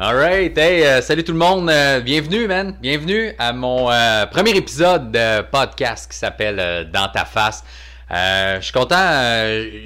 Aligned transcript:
Alright, 0.00 0.56
hey, 0.56 0.84
euh, 0.84 1.00
salut 1.00 1.24
tout 1.24 1.32
le 1.32 1.38
monde, 1.38 1.68
euh, 1.68 1.98
bienvenue 1.98 2.46
man, 2.46 2.76
bienvenue 2.80 3.32
à 3.36 3.52
mon 3.52 3.90
euh, 3.90 4.26
premier 4.26 4.56
épisode 4.56 5.10
de 5.10 5.40
podcast 5.42 6.08
qui 6.08 6.16
s'appelle 6.16 6.88
Dans 6.92 7.08
ta 7.08 7.24
face. 7.24 7.64
je 8.08 8.60
suis 8.60 8.72
content, 8.72 8.94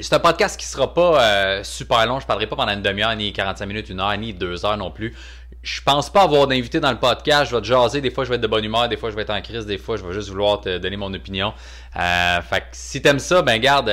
c'est 0.02 0.12
un 0.12 0.18
podcast 0.18 0.60
qui 0.60 0.66
sera 0.66 0.92
pas 0.92 1.64
super 1.64 2.06
long, 2.06 2.20
je 2.20 2.26
parlerai 2.26 2.46
pas 2.46 2.56
pendant 2.56 2.74
une 2.74 2.82
demi-heure, 2.82 3.16
ni 3.16 3.32
45 3.32 3.64
minutes, 3.64 3.88
une 3.88 4.00
heure, 4.00 4.14
ni 4.18 4.34
deux 4.34 4.66
heures 4.66 4.76
non 4.76 4.90
plus. 4.90 5.16
Je 5.62 5.80
pense 5.80 6.12
pas 6.12 6.24
avoir 6.24 6.46
d'invité 6.46 6.78
dans 6.78 6.92
le 6.92 6.98
podcast, 6.98 7.50
je 7.50 7.56
vais 7.56 7.62
te 7.62 7.66
jaser, 7.66 8.02
des 8.02 8.10
fois 8.10 8.24
je 8.24 8.28
vais 8.28 8.34
être 8.34 8.42
de 8.42 8.48
bonne 8.48 8.66
humeur, 8.66 8.90
des 8.90 8.98
fois 8.98 9.10
je 9.10 9.16
vais 9.16 9.22
être 9.22 9.30
en 9.30 9.40
crise, 9.40 9.64
des 9.64 9.78
fois 9.78 9.96
je 9.96 10.04
vais 10.04 10.12
juste 10.12 10.28
vouloir 10.28 10.60
te 10.60 10.76
donner 10.76 10.98
mon 10.98 11.14
opinion. 11.14 11.54
fait 11.94 12.60
que 12.60 12.66
si 12.72 13.00
t'aimes 13.00 13.18
ça, 13.18 13.40
ben 13.40 13.58
garde 13.58 13.90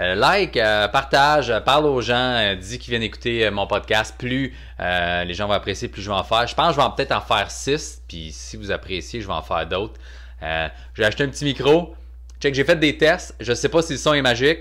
euh, 0.00 0.14
like, 0.14 0.56
euh, 0.56 0.88
partage, 0.88 1.50
euh, 1.50 1.60
parle 1.60 1.84
aux 1.84 2.00
gens, 2.00 2.54
dis 2.54 2.78
qu'ils 2.78 2.90
viennent 2.90 3.02
écouter 3.02 3.50
mon 3.50 3.66
podcast. 3.66 4.14
Plus 4.18 4.54
les 4.78 5.34
gens 5.34 5.46
vont 5.46 5.52
apprécier, 5.52 5.88
plus 5.88 6.00
je 6.00 6.08
vais 6.08 6.16
en 6.16 6.24
faire. 6.24 6.46
Je 6.46 6.54
pense 6.54 6.74
que 6.74 6.80
je 6.80 6.86
vais 6.86 6.92
peut-être 6.96 7.12
en 7.12 7.20
faire 7.20 7.50
6. 7.50 8.02
Puis 8.08 8.32
si 8.32 8.56
vous 8.56 8.70
appréciez, 8.70 9.20
je 9.20 9.26
vais 9.26 9.34
en 9.34 9.42
faire 9.42 9.66
d'autres. 9.66 10.00
j'ai 10.40 11.04
acheté 11.04 11.24
un 11.24 11.28
petit 11.28 11.44
micro. 11.44 11.94
Check, 12.40 12.54
j'ai 12.54 12.64
fait 12.64 12.76
des 12.76 12.96
tests. 12.96 13.34
Je 13.40 13.52
sais 13.52 13.68
pas 13.68 13.82
si 13.82 13.92
le 13.92 13.98
son 13.98 14.14
est 14.14 14.22
magique. 14.22 14.60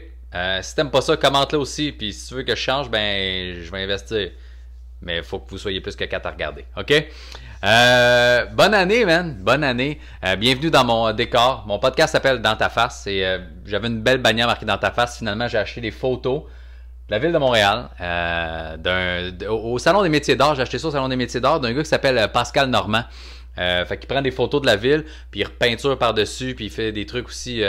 si 0.62 0.76
t'aimes 0.76 0.92
pas 0.92 1.02
ça, 1.02 1.16
commente-le 1.16 1.60
aussi. 1.60 1.94
Puis 1.94 2.12
si 2.12 2.28
tu 2.28 2.34
veux 2.34 2.44
que 2.44 2.56
je 2.56 2.62
change, 2.62 2.90
ben 2.90 3.62
je 3.62 3.72
vais 3.72 3.84
investir. 3.84 4.32
Mais 5.02 5.18
il 5.18 5.24
faut 5.24 5.40
que 5.40 5.50
vous 5.50 5.58
soyez 5.58 5.82
plus 5.82 5.96
que 5.96 6.04
4 6.04 6.26
à 6.26 6.32
regarder. 6.32 6.66
OK? 6.78 6.94
Euh, 7.64 8.46
bonne 8.54 8.74
année, 8.74 9.06
man. 9.06 9.38
Bonne 9.40 9.64
année. 9.64 10.00
Euh, 10.26 10.36
bienvenue 10.36 10.70
dans 10.70 10.84
mon 10.84 11.12
décor. 11.14 11.64
Mon 11.68 11.80
podcast 11.80 12.14
s'appelle 12.14 12.42
Dans 12.42 12.56
ta 12.56 12.70
face. 12.70 13.08
Et 13.08 13.26
euh, 13.26 13.40
j'avais 13.66 13.88
une 13.88 14.02
belle 14.02 14.20
bannière 14.20 14.48
marquée 14.48 14.66
Dans 14.66 14.78
ta 14.78 14.92
face. 14.92 15.18
Finalement, 15.18 15.48
j'ai 15.48 15.58
acheté 15.58 15.82
des 15.82 15.92
photos 15.92 16.44
de 17.08 17.12
la 17.12 17.20
ville 17.20 17.32
de 17.32 17.38
Montréal. 17.38 17.90
au 19.50 19.80
Salon 19.80 20.04
des 20.04 20.10
métiers 20.10 20.36
d'art. 20.36 20.56
J'ai 20.56 20.62
acheté 20.62 20.80
ça 20.80 20.88
au 20.88 20.92
Salon 20.92 21.08
des 21.08 21.16
métiers 21.16 21.40
d'art 21.40 21.60
d'un 21.60 21.74
gars 21.74 21.84
qui 21.84 21.90
s'appelle 21.90 22.30
Pascal 22.32 22.70
Normand. 22.70 23.04
fait 23.56 23.98
qu'il 24.00 24.08
prend 24.08 24.22
des 24.22 24.32
photos 24.32 24.62
de 24.62 24.66
la 24.66 24.76
ville, 24.76 25.06
puis 25.32 25.42
il 25.42 25.44
repeinture 25.46 25.98
par-dessus, 25.98 26.56
puis 26.56 26.66
il 26.66 26.72
fait 26.72 26.92
des 26.92 27.06
trucs 27.06 27.28
aussi 27.28 27.64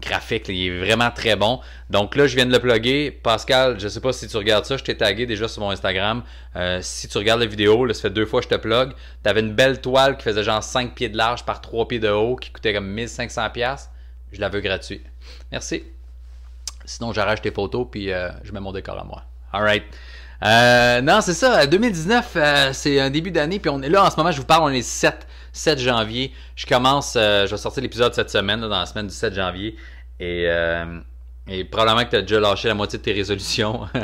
graphique, 0.00 0.48
il 0.48 0.66
est 0.66 0.78
vraiment 0.78 1.10
très 1.10 1.36
bon. 1.36 1.60
Donc 1.90 2.16
là, 2.16 2.26
je 2.26 2.34
viens 2.34 2.46
de 2.46 2.52
le 2.52 2.58
plugger. 2.58 3.10
Pascal, 3.10 3.78
je 3.78 3.88
sais 3.88 4.00
pas 4.00 4.12
si 4.12 4.26
tu 4.26 4.36
regardes 4.36 4.64
ça, 4.64 4.76
je 4.76 4.84
t'ai 4.84 4.96
tagué 4.96 5.26
déjà 5.26 5.48
sur 5.48 5.62
mon 5.62 5.70
Instagram. 5.70 6.22
Euh, 6.56 6.80
si 6.82 7.08
tu 7.08 7.18
regardes 7.18 7.40
la 7.40 7.46
vidéo, 7.46 7.84
là, 7.84 7.92
ça 7.92 8.02
fait 8.02 8.10
deux 8.10 8.26
fois 8.26 8.40
que 8.40 8.44
je 8.44 8.54
te 8.54 8.60
plug. 8.60 8.92
Tu 9.22 9.28
avais 9.28 9.40
une 9.40 9.54
belle 9.54 9.80
toile 9.80 10.16
qui 10.16 10.22
faisait 10.22 10.42
genre 10.42 10.62
5 10.62 10.94
pieds 10.94 11.08
de 11.08 11.16
large 11.16 11.44
par 11.44 11.60
3 11.60 11.88
pieds 11.88 11.98
de 11.98 12.08
haut, 12.08 12.36
qui 12.36 12.50
coûtait 12.50 12.72
comme 12.72 12.94
1500$. 12.94 13.88
Je 14.32 14.40
la 14.40 14.48
veux 14.48 14.60
gratuit. 14.60 15.02
Merci. 15.52 15.84
Sinon, 16.84 17.12
j'arrache 17.12 17.42
tes 17.42 17.50
photos, 17.50 17.86
puis 17.90 18.12
euh, 18.12 18.30
je 18.44 18.52
mets 18.52 18.60
mon 18.60 18.72
décor 18.72 18.98
à 18.98 19.04
moi. 19.04 19.24
Alright. 19.52 19.84
Euh, 20.42 21.00
non, 21.02 21.20
c'est 21.20 21.34
ça. 21.34 21.66
2019, 21.66 22.72
c'est 22.72 23.00
un 23.00 23.10
début 23.10 23.30
d'année, 23.30 23.58
puis 23.58 23.70
on 23.70 23.82
est 23.82 23.88
là 23.88 24.04
en 24.04 24.10
ce 24.10 24.16
moment, 24.16 24.30
je 24.30 24.38
vous 24.38 24.46
parle, 24.46 24.62
on 24.64 24.74
est 24.74 24.82
7 24.82 25.26
7 25.56 25.78
janvier. 25.78 26.32
Je 26.54 26.66
commence, 26.66 27.14
euh, 27.16 27.46
je 27.46 27.50
vais 27.52 27.56
sortir 27.56 27.82
l'épisode 27.82 28.14
cette 28.14 28.30
semaine, 28.30 28.60
dans 28.60 28.68
la 28.68 28.86
semaine 28.86 29.06
du 29.06 29.14
7 29.14 29.34
janvier. 29.34 29.76
Et, 30.20 30.44
euh, 30.46 31.00
et 31.48 31.64
probablement 31.64 32.04
que 32.04 32.10
tu 32.10 32.16
as 32.16 32.22
déjà 32.22 32.40
lâché 32.40 32.68
la 32.68 32.74
moitié 32.74 32.98
de 32.98 33.04
tes 33.04 33.12
résolutions. 33.12 33.86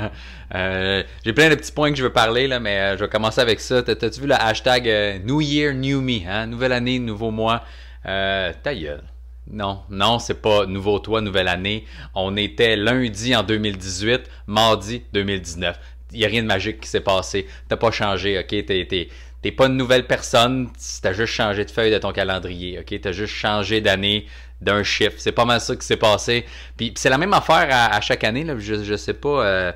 Euh, 0.55 1.03
j'ai 1.25 1.33
plein 1.33 1.49
de 1.49 1.55
petits 1.55 1.73
points 1.73 1.91
que 1.91 1.97
je 1.97 2.03
veux 2.03 2.13
parler, 2.13 2.47
là, 2.47 2.61
mais 2.61 2.95
je 2.99 3.05
vais 3.05 3.09
commencer 3.09 3.41
avec 3.41 3.59
ça. 3.59 3.83
T'as-tu 3.83 4.21
vu 4.21 4.27
le 4.27 4.35
hashtag 4.35 5.23
New 5.25 5.41
Year, 5.41 5.73
New 5.73 6.03
Me? 6.03 6.29
Hein? 6.29 6.47
Nouvelle 6.49 6.73
année, 6.73 6.99
nouveau 6.99 7.31
mois. 7.31 7.63
ta 8.05 8.53
gueule. 8.75 9.03
Non, 9.51 9.81
non, 9.89 10.19
c'est 10.19 10.43
pas 10.43 10.67
nouveau 10.67 10.99
toi, 10.99 11.23
nouvelle 11.23 11.49
année. 11.49 11.87
On 12.15 12.37
était 12.37 12.77
lundi 12.77 13.35
en 13.35 13.43
2018, 13.43 14.29
mardi 14.47 15.05
2019. 15.15 15.79
Il 16.13 16.19
n'y 16.19 16.25
a 16.27 16.29
rien 16.29 16.43
de 16.43 16.49
magique 16.49 16.81
qui 16.81 16.89
s'est 16.89 17.01
passé. 17.01 17.47
T'as 17.69 17.77
pas 17.77 17.91
changé, 17.91 18.39
ok? 18.39 18.67
T'es, 18.67 19.09
t'es 19.43 19.53
pas 19.53 19.67
une 19.67 19.77
nouvelle 19.77 20.07
personne, 20.07 20.71
t'as 21.03 21.13
juste 21.13 21.33
changé 21.33 21.65
de 21.65 21.71
feuille 21.71 21.91
de 21.91 21.99
ton 21.99 22.13
calendrier, 22.13 22.79
ok? 22.79 23.01
T'as 23.01 23.13
juste 23.13 23.35
changé 23.35 23.81
d'année 23.81 24.27
d'un 24.61 24.83
chiffre. 24.83 25.17
C'est 25.19 25.33
pas 25.33 25.45
mal 25.45 25.61
ça 25.61 25.75
qui 25.75 25.85
s'est 25.85 25.97
passé. 25.97 26.47
Puis, 26.77 26.95
c'est 26.97 27.11
la 27.11 27.19
même 27.19 27.35
affaire 27.35 27.67
à, 27.71 28.01
chaque 28.01 28.25
année. 28.25 28.47
Je, 28.59 28.83
je 28.83 28.97
sais 28.97 29.15
pas. 29.15 29.45
Euh, 29.45 29.73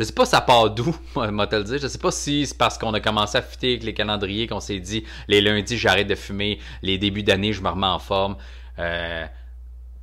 je 0.00 0.04
sais 0.04 0.14
pas 0.14 0.24
ça 0.24 0.40
part 0.40 0.70
d'où, 0.70 0.96
moi 1.14 1.46
te 1.46 1.56
le 1.56 1.64
dire. 1.64 1.78
Je 1.78 1.86
sais 1.86 1.98
pas 1.98 2.10
si 2.10 2.46
c'est 2.46 2.56
parce 2.56 2.78
qu'on 2.78 2.94
a 2.94 3.00
commencé 3.00 3.36
à 3.36 3.42
fuiter 3.42 3.72
avec 3.72 3.82
les 3.82 3.92
calendriers 3.92 4.46
qu'on 4.46 4.60
s'est 4.60 4.80
dit 4.80 5.04
les 5.28 5.42
lundis 5.42 5.76
j'arrête 5.76 6.06
de 6.06 6.14
fumer, 6.14 6.58
les 6.80 6.96
débuts 6.96 7.22
d'année 7.22 7.52
je 7.52 7.60
me 7.60 7.68
remets 7.68 7.86
en 7.86 7.98
forme. 7.98 8.36
Euh, 8.78 9.26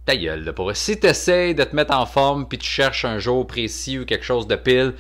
ta 0.05 0.15
gueule, 0.15 0.43
là, 0.43 0.53
pour 0.53 0.73
Si 0.75 0.99
t'essayes 0.99 1.55
de 1.55 1.63
te 1.63 1.75
mettre 1.75 1.95
en 1.95 2.05
forme 2.05 2.47
puis 2.47 2.59
tu 2.59 2.69
cherches 2.69 3.05
un 3.05 3.17
jour 3.17 3.47
précis 3.47 3.97
ou 3.97 4.05
quelque 4.05 4.23
chose 4.23 4.45
de 4.45 4.55
pile, 4.55 4.93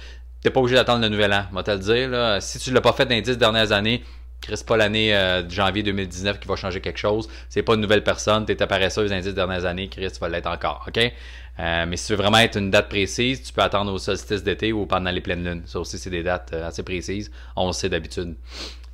t'es 0.47 0.53
pas 0.53 0.61
obligé 0.61 0.75
d'attendre 0.75 1.01
le 1.01 1.09
nouvel 1.09 1.33
an, 1.33 1.45
moi 1.51 1.61
te 1.61 1.71
le 1.71 1.79
dire. 1.79 2.41
Si 2.41 2.57
tu 2.57 2.71
l'as 2.71 2.79
pas 2.79 2.93
fait 2.93 3.05
dans 3.05 3.15
les 3.15 3.21
dix 3.21 3.37
dernières 3.37 3.73
années, 3.73 4.01
reste 4.47 4.65
pas 4.65 4.77
l'année 4.77 5.13
euh, 5.13 5.41
de 5.41 5.51
janvier 5.51 5.83
2019 5.83 6.39
qui 6.39 6.47
va 6.47 6.55
changer 6.55 6.79
quelque 6.79 6.99
chose. 6.99 7.27
C'est 7.49 7.63
pas 7.63 7.73
une 7.73 7.81
nouvelle 7.81 8.03
personne, 8.03 8.45
t'es 8.45 8.55
paresseuse 8.55 9.09
dans 9.09 9.17
les 9.17 9.23
dix 9.23 9.33
dernières 9.33 9.65
années, 9.65 9.89
Chris, 9.89 10.09
tu 10.09 10.19
vas 10.19 10.29
l'être 10.29 10.47
encore, 10.47 10.85
ok? 10.87 11.11
Euh, 11.59 11.85
mais 11.85 11.97
si 11.97 12.07
tu 12.07 12.13
veux 12.13 12.17
vraiment 12.17 12.37
être 12.37 12.57
une 12.57 12.71
date 12.71 12.87
précise, 12.87 13.43
tu 13.43 13.51
peux 13.51 13.61
attendre 13.61 13.91
au 13.91 13.97
solstice 13.97 14.41
d'été 14.41 14.71
ou 14.71 14.85
pendant 14.85 15.11
les 15.11 15.21
pleines 15.21 15.43
lunes. 15.43 15.63
Ça 15.65 15.81
aussi, 15.81 15.97
c'est 15.97 16.11
des 16.11 16.23
dates 16.23 16.51
euh, 16.53 16.67
assez 16.67 16.83
précises. 16.83 17.29
On 17.57 17.67
le 17.67 17.73
sait 17.73 17.89
d'habitude. 17.89 18.35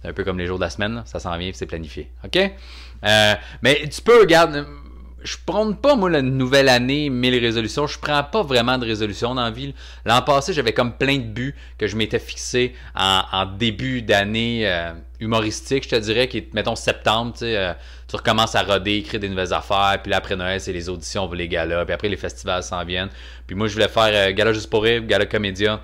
C'est 0.01 0.07
un 0.07 0.13
peu 0.13 0.23
comme 0.23 0.39
les 0.39 0.47
jours 0.47 0.57
de 0.57 0.63
la 0.63 0.71
semaine, 0.71 1.03
ça 1.05 1.19
s'en 1.19 1.37
vient 1.37 1.51
c'est 1.53 1.67
planifié. 1.67 2.09
OK? 2.23 2.51
mais 3.61 3.87
tu 3.89 4.01
peux, 4.01 4.21
regarde, 4.21 4.65
je 5.23 5.37
prends 5.45 5.71
pas, 5.73 5.95
moi, 5.95 6.09
la 6.09 6.21
nouvelle 6.21 6.67
année, 6.67 7.09
mille 7.09 7.39
résolutions. 7.39 7.87
Je 7.87 7.97
prends 7.97 8.23
pas 8.23 8.43
vraiment 8.43 8.77
de 8.77 8.85
résolutions 8.85 9.33
dans 9.33 9.43
la 9.43 9.51
vie. 9.51 9.73
L'an 10.05 10.21
passé, 10.21 10.53
j'avais 10.53 10.73
comme 10.73 10.97
plein 10.97 11.17
de 11.17 11.23
buts 11.23 11.55
que 11.77 11.87
je 11.87 11.95
m'étais 11.95 12.19
fixé 12.19 12.75
en, 12.95 13.45
début 13.57 14.01
d'année 14.01 14.67
euh, 14.67 14.91
humoristique, 15.19 15.85
je 15.85 15.89
te 15.89 15.95
dirais, 15.95 16.27
qui 16.27 16.39
est, 16.39 16.53
mettons, 16.53 16.75
septembre, 16.75 17.33
tu 17.33 17.39
sais, 17.39 17.57
euh, 17.57 17.73
tu 18.07 18.15
recommences 18.15 18.55
à 18.55 18.63
roder, 18.63 18.97
écrire 18.97 19.19
des 19.19 19.29
nouvelles 19.29 19.53
affaires, 19.53 19.97
puis 20.01 20.11
là, 20.11 20.17
après 20.17 20.35
Noël, 20.35 20.59
c'est 20.59 20.73
les 20.73 20.89
auditions, 20.89 21.31
les 21.31 21.47
galas, 21.47 21.85
puis 21.85 21.93
après, 21.93 22.09
les 22.09 22.17
festivals 22.17 22.63
s'en 22.63 22.83
viennent. 22.83 23.09
Puis 23.47 23.55
moi, 23.55 23.67
je 23.67 23.73
voulais 23.73 23.87
faire 23.87 24.29
euh, 24.29 24.31
gala 24.33 24.51
juste 24.51 24.69
pour 24.69 24.83
rire, 24.83 25.03
gala 25.05 25.25
comédia, 25.25 25.81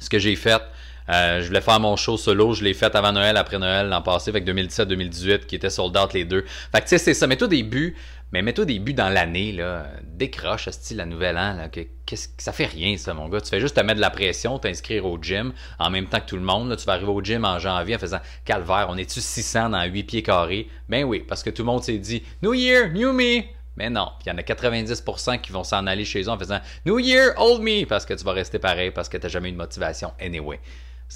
ce 0.00 0.10
que 0.10 0.18
j'ai 0.18 0.34
fait. 0.34 0.62
je 1.08 1.46
voulais 1.46 1.60
faire 1.60 1.78
mon 1.78 1.94
show 1.94 2.16
solo, 2.16 2.54
je 2.54 2.64
l'ai 2.64 2.74
fait 2.74 2.94
avant 2.96 3.12
Noël, 3.12 3.36
après 3.36 3.58
Noël 3.58 3.88
l'an 3.88 4.02
passé, 4.02 4.30
avec 4.30 4.44
2017-2018, 4.46 5.46
qui 5.46 5.54
était 5.54 5.70
sold 5.70 5.96
out 5.96 6.12
les 6.12 6.24
deux. 6.24 6.44
Fait 6.72 6.80
que 6.80 6.84
tu 6.84 6.88
sais, 6.90 6.98
c'est 6.98 7.14
ça. 7.14 7.26
Mais 7.26 7.36
tout 7.36 7.46
des 7.46 7.62
buts, 7.62 7.94
mais 8.34 8.42
mets-toi 8.42 8.64
des 8.64 8.80
buts 8.80 8.94
dans 8.94 9.10
l'année, 9.10 9.52
là. 9.52 9.86
Décroche, 10.02 10.68
style 10.68 10.96
la 10.96 11.06
nouvelle 11.06 11.38
an, 11.38 11.52
là. 11.52 11.68
Que, 11.68 11.82
qu'est-ce, 12.04 12.30
ça 12.38 12.50
fait 12.50 12.66
rien, 12.66 12.96
ça, 12.96 13.14
mon 13.14 13.28
gars. 13.28 13.40
Tu 13.40 13.48
fais 13.48 13.60
juste 13.60 13.76
te 13.76 13.80
mettre 13.80 13.94
de 13.94 14.00
la 14.00 14.10
pression, 14.10 14.58
t'inscrire 14.58 15.06
au 15.06 15.22
gym 15.22 15.52
en 15.78 15.88
même 15.88 16.06
temps 16.06 16.18
que 16.18 16.26
tout 16.26 16.36
le 16.36 16.42
monde. 16.42 16.76
tu 16.76 16.84
vas 16.84 16.94
arriver 16.94 17.12
au 17.12 17.22
gym 17.22 17.44
en 17.44 17.60
janvier 17.60 17.94
en 17.94 17.98
faisant 18.00 18.18
Calvaire, 18.44 18.88
on 18.88 18.96
est-tu 18.96 19.20
600 19.20 19.70
dans 19.70 19.84
8 19.84 20.02
pieds 20.02 20.22
carrés? 20.24 20.66
Ben 20.88 21.04
oui, 21.04 21.20
parce 21.20 21.44
que 21.44 21.50
tout 21.50 21.62
le 21.62 21.66
monde 21.66 21.84
s'est 21.84 21.98
dit 21.98 22.24
New 22.42 22.54
Year, 22.54 22.90
New 22.90 23.12
Me! 23.12 23.42
Mais 23.76 23.88
non, 23.88 24.08
il 24.26 24.30
y 24.30 24.32
en 24.32 24.38
a 24.38 24.42
90% 24.42 25.40
qui 25.40 25.52
vont 25.52 25.62
s'en 25.62 25.86
aller 25.86 26.04
chez 26.04 26.22
eux 26.22 26.28
en 26.28 26.36
faisant 26.36 26.58
New 26.86 26.98
Year, 26.98 27.34
Old 27.36 27.62
Me! 27.62 27.86
Parce 27.86 28.04
que 28.04 28.14
tu 28.14 28.24
vas 28.24 28.32
rester 28.32 28.58
pareil, 28.58 28.90
parce 28.90 29.08
que 29.08 29.16
tu 29.16 29.22
n'as 29.22 29.30
jamais 29.30 29.50
eu 29.50 29.52
de 29.52 29.58
motivation 29.58 30.12
anyway. 30.20 30.58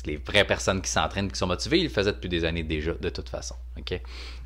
Que 0.03 0.11
les 0.11 0.17
vraies 0.17 0.45
personnes 0.45 0.81
qui 0.81 0.91
s'entraînent, 0.91 1.31
qui 1.31 1.39
sont 1.39 1.47
motivées, 1.47 1.79
ils 1.79 1.85
le 1.85 1.89
faisaient 1.89 2.13
depuis 2.13 2.29
des 2.29 2.45
années 2.45 2.63
déjà, 2.63 2.93
de 2.93 3.09
toute 3.09 3.29
façon. 3.29 3.55
OK? 3.79 4.01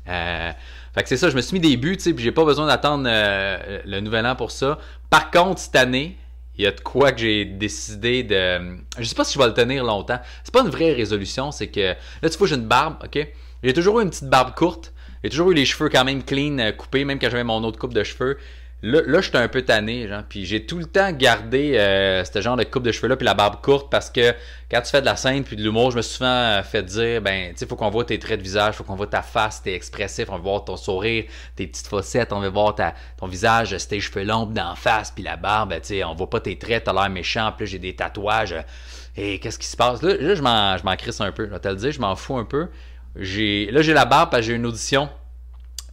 Euh, 0.07 0.51
fait 0.93 1.03
que 1.03 1.09
c'est 1.09 1.17
ça, 1.17 1.29
je 1.29 1.35
me 1.35 1.41
suis 1.41 1.53
mis 1.53 1.59
des 1.59 1.77
buts, 1.77 1.97
tu 1.97 2.03
sais, 2.03 2.13
puis 2.13 2.23
j'ai 2.23 2.31
pas 2.31 2.43
besoin 2.43 2.67
d'attendre 2.67 3.05
euh, 3.07 3.79
le 3.85 3.99
nouvel 3.99 4.25
an 4.25 4.35
pour 4.35 4.51
ça. 4.51 4.79
Par 5.09 5.31
contre, 5.31 5.59
cette 5.59 5.75
année, 5.75 6.17
il 6.57 6.63
y 6.63 6.67
a 6.67 6.71
de 6.71 6.79
quoi 6.81 7.11
que 7.11 7.19
j'ai 7.19 7.45
décidé 7.45 8.23
de. 8.23 8.77
Je 8.97 9.03
sais 9.03 9.15
pas 9.15 9.23
si 9.23 9.33
je 9.33 9.39
vais 9.39 9.47
le 9.47 9.53
tenir 9.53 9.83
longtemps. 9.83 10.19
C'est 10.43 10.53
pas 10.53 10.61
une 10.61 10.69
vraie 10.69 10.93
résolution, 10.93 11.51
c'est 11.51 11.67
que 11.67 11.95
là, 12.21 12.29
tu 12.29 12.37
vois, 12.37 12.47
j'ai 12.47 12.55
une 12.55 12.67
barbe, 12.67 12.95
ok? 13.03 13.27
J'ai 13.63 13.73
toujours 13.73 13.99
eu 13.99 14.03
une 14.03 14.09
petite 14.09 14.29
barbe 14.29 14.53
courte. 14.55 14.93
J'ai 15.23 15.29
toujours 15.29 15.51
eu 15.51 15.53
les 15.53 15.65
cheveux 15.65 15.87
quand 15.87 16.03
même 16.03 16.21
clean, 16.21 16.59
euh, 16.59 16.71
coupés, 16.73 17.05
même 17.05 17.17
quand 17.17 17.29
j'avais 17.29 17.45
mon 17.45 17.63
autre 17.63 17.79
coupe 17.79 17.93
de 17.93 18.03
cheveux. 18.03 18.37
Là, 18.85 18.99
là 19.05 19.21
j'étais 19.21 19.37
un 19.37 19.47
peu 19.47 19.61
tanné, 19.61 20.09
genre. 20.09 20.23
Puis 20.27 20.45
j'ai 20.45 20.65
tout 20.65 20.77
le 20.77 20.85
temps 20.85 21.09
gardé 21.13 21.77
euh, 21.77 22.25
ce 22.25 22.41
genre 22.41 22.57
de 22.57 22.65
coupe 22.65 22.83
de 22.83 22.91
cheveux-là, 22.91 23.15
puis 23.15 23.23
la 23.23 23.33
barbe 23.33 23.61
courte, 23.61 23.89
parce 23.89 24.09
que 24.09 24.33
quand 24.69 24.81
tu 24.81 24.91
fais 24.91 24.99
de 24.99 25.05
la 25.05 25.15
scène 25.15 25.45
puis 25.45 25.55
de 25.55 25.63
l'humour, 25.63 25.91
je 25.91 25.97
me 25.97 26.01
suis 26.01 26.15
souvent 26.15 26.27
euh, 26.27 26.63
fait 26.63 26.83
dire, 26.83 27.21
ben, 27.21 27.51
tu 27.53 27.59
sais, 27.59 27.65
faut 27.65 27.77
qu'on 27.77 27.89
voit 27.89 28.03
tes 28.03 28.19
traits 28.19 28.39
de 28.39 28.43
visage, 28.43 28.75
faut 28.75 28.83
qu'on 28.83 28.97
voit 28.97 29.07
ta 29.07 29.21
face, 29.21 29.63
t'es 29.63 29.73
expressif, 29.73 30.27
on 30.29 30.35
veut 30.35 30.41
voir 30.41 30.65
ton 30.65 30.75
sourire, 30.75 31.23
tes 31.55 31.65
petites 31.65 31.87
fossettes, 31.87 32.33
on 32.33 32.41
veut 32.41 32.49
voir 32.49 32.75
ton 32.75 33.27
visage, 33.27 33.73
tes 33.87 34.01
cheveux 34.01 34.25
longs 34.25 34.47
d'en 34.47 34.75
face, 34.75 35.11
puis 35.11 35.23
la 35.23 35.37
barbe, 35.37 35.69
ben, 35.69 35.79
tu 35.79 35.87
sais, 35.87 36.03
on 36.03 36.13
voit 36.13 36.29
pas 36.29 36.41
tes 36.41 36.57
traits, 36.57 36.83
t'as 36.83 36.93
l'air 36.93 37.09
méchant, 37.09 37.53
puis 37.57 37.65
j'ai 37.65 37.79
des 37.79 37.95
tatouages. 37.95 38.55
Et 39.15 39.39
qu'est-ce 39.39 39.59
qui 39.59 39.67
se 39.67 39.77
passe? 39.77 40.01
Là, 40.01 40.15
là 40.19 40.35
je 40.35 40.41
m'en, 40.41 40.77
je 40.77 40.83
m'en 40.83 40.97
crisse 40.97 41.21
un 41.21 41.31
peu, 41.31 41.45
je 41.45 41.51
vais 41.51 41.69
le 41.69 41.75
dire, 41.77 41.91
je 41.93 42.01
m'en 42.01 42.17
fous 42.17 42.35
un 42.35 42.45
peu. 42.45 42.67
J'ai, 43.15 43.71
là, 43.71 43.81
j'ai 43.81 43.93
la 43.93 44.05
barbe 44.05 44.29
parce 44.29 44.41
que 44.41 44.47
j'ai 44.47 44.55
une 44.55 44.65
audition 44.65 45.07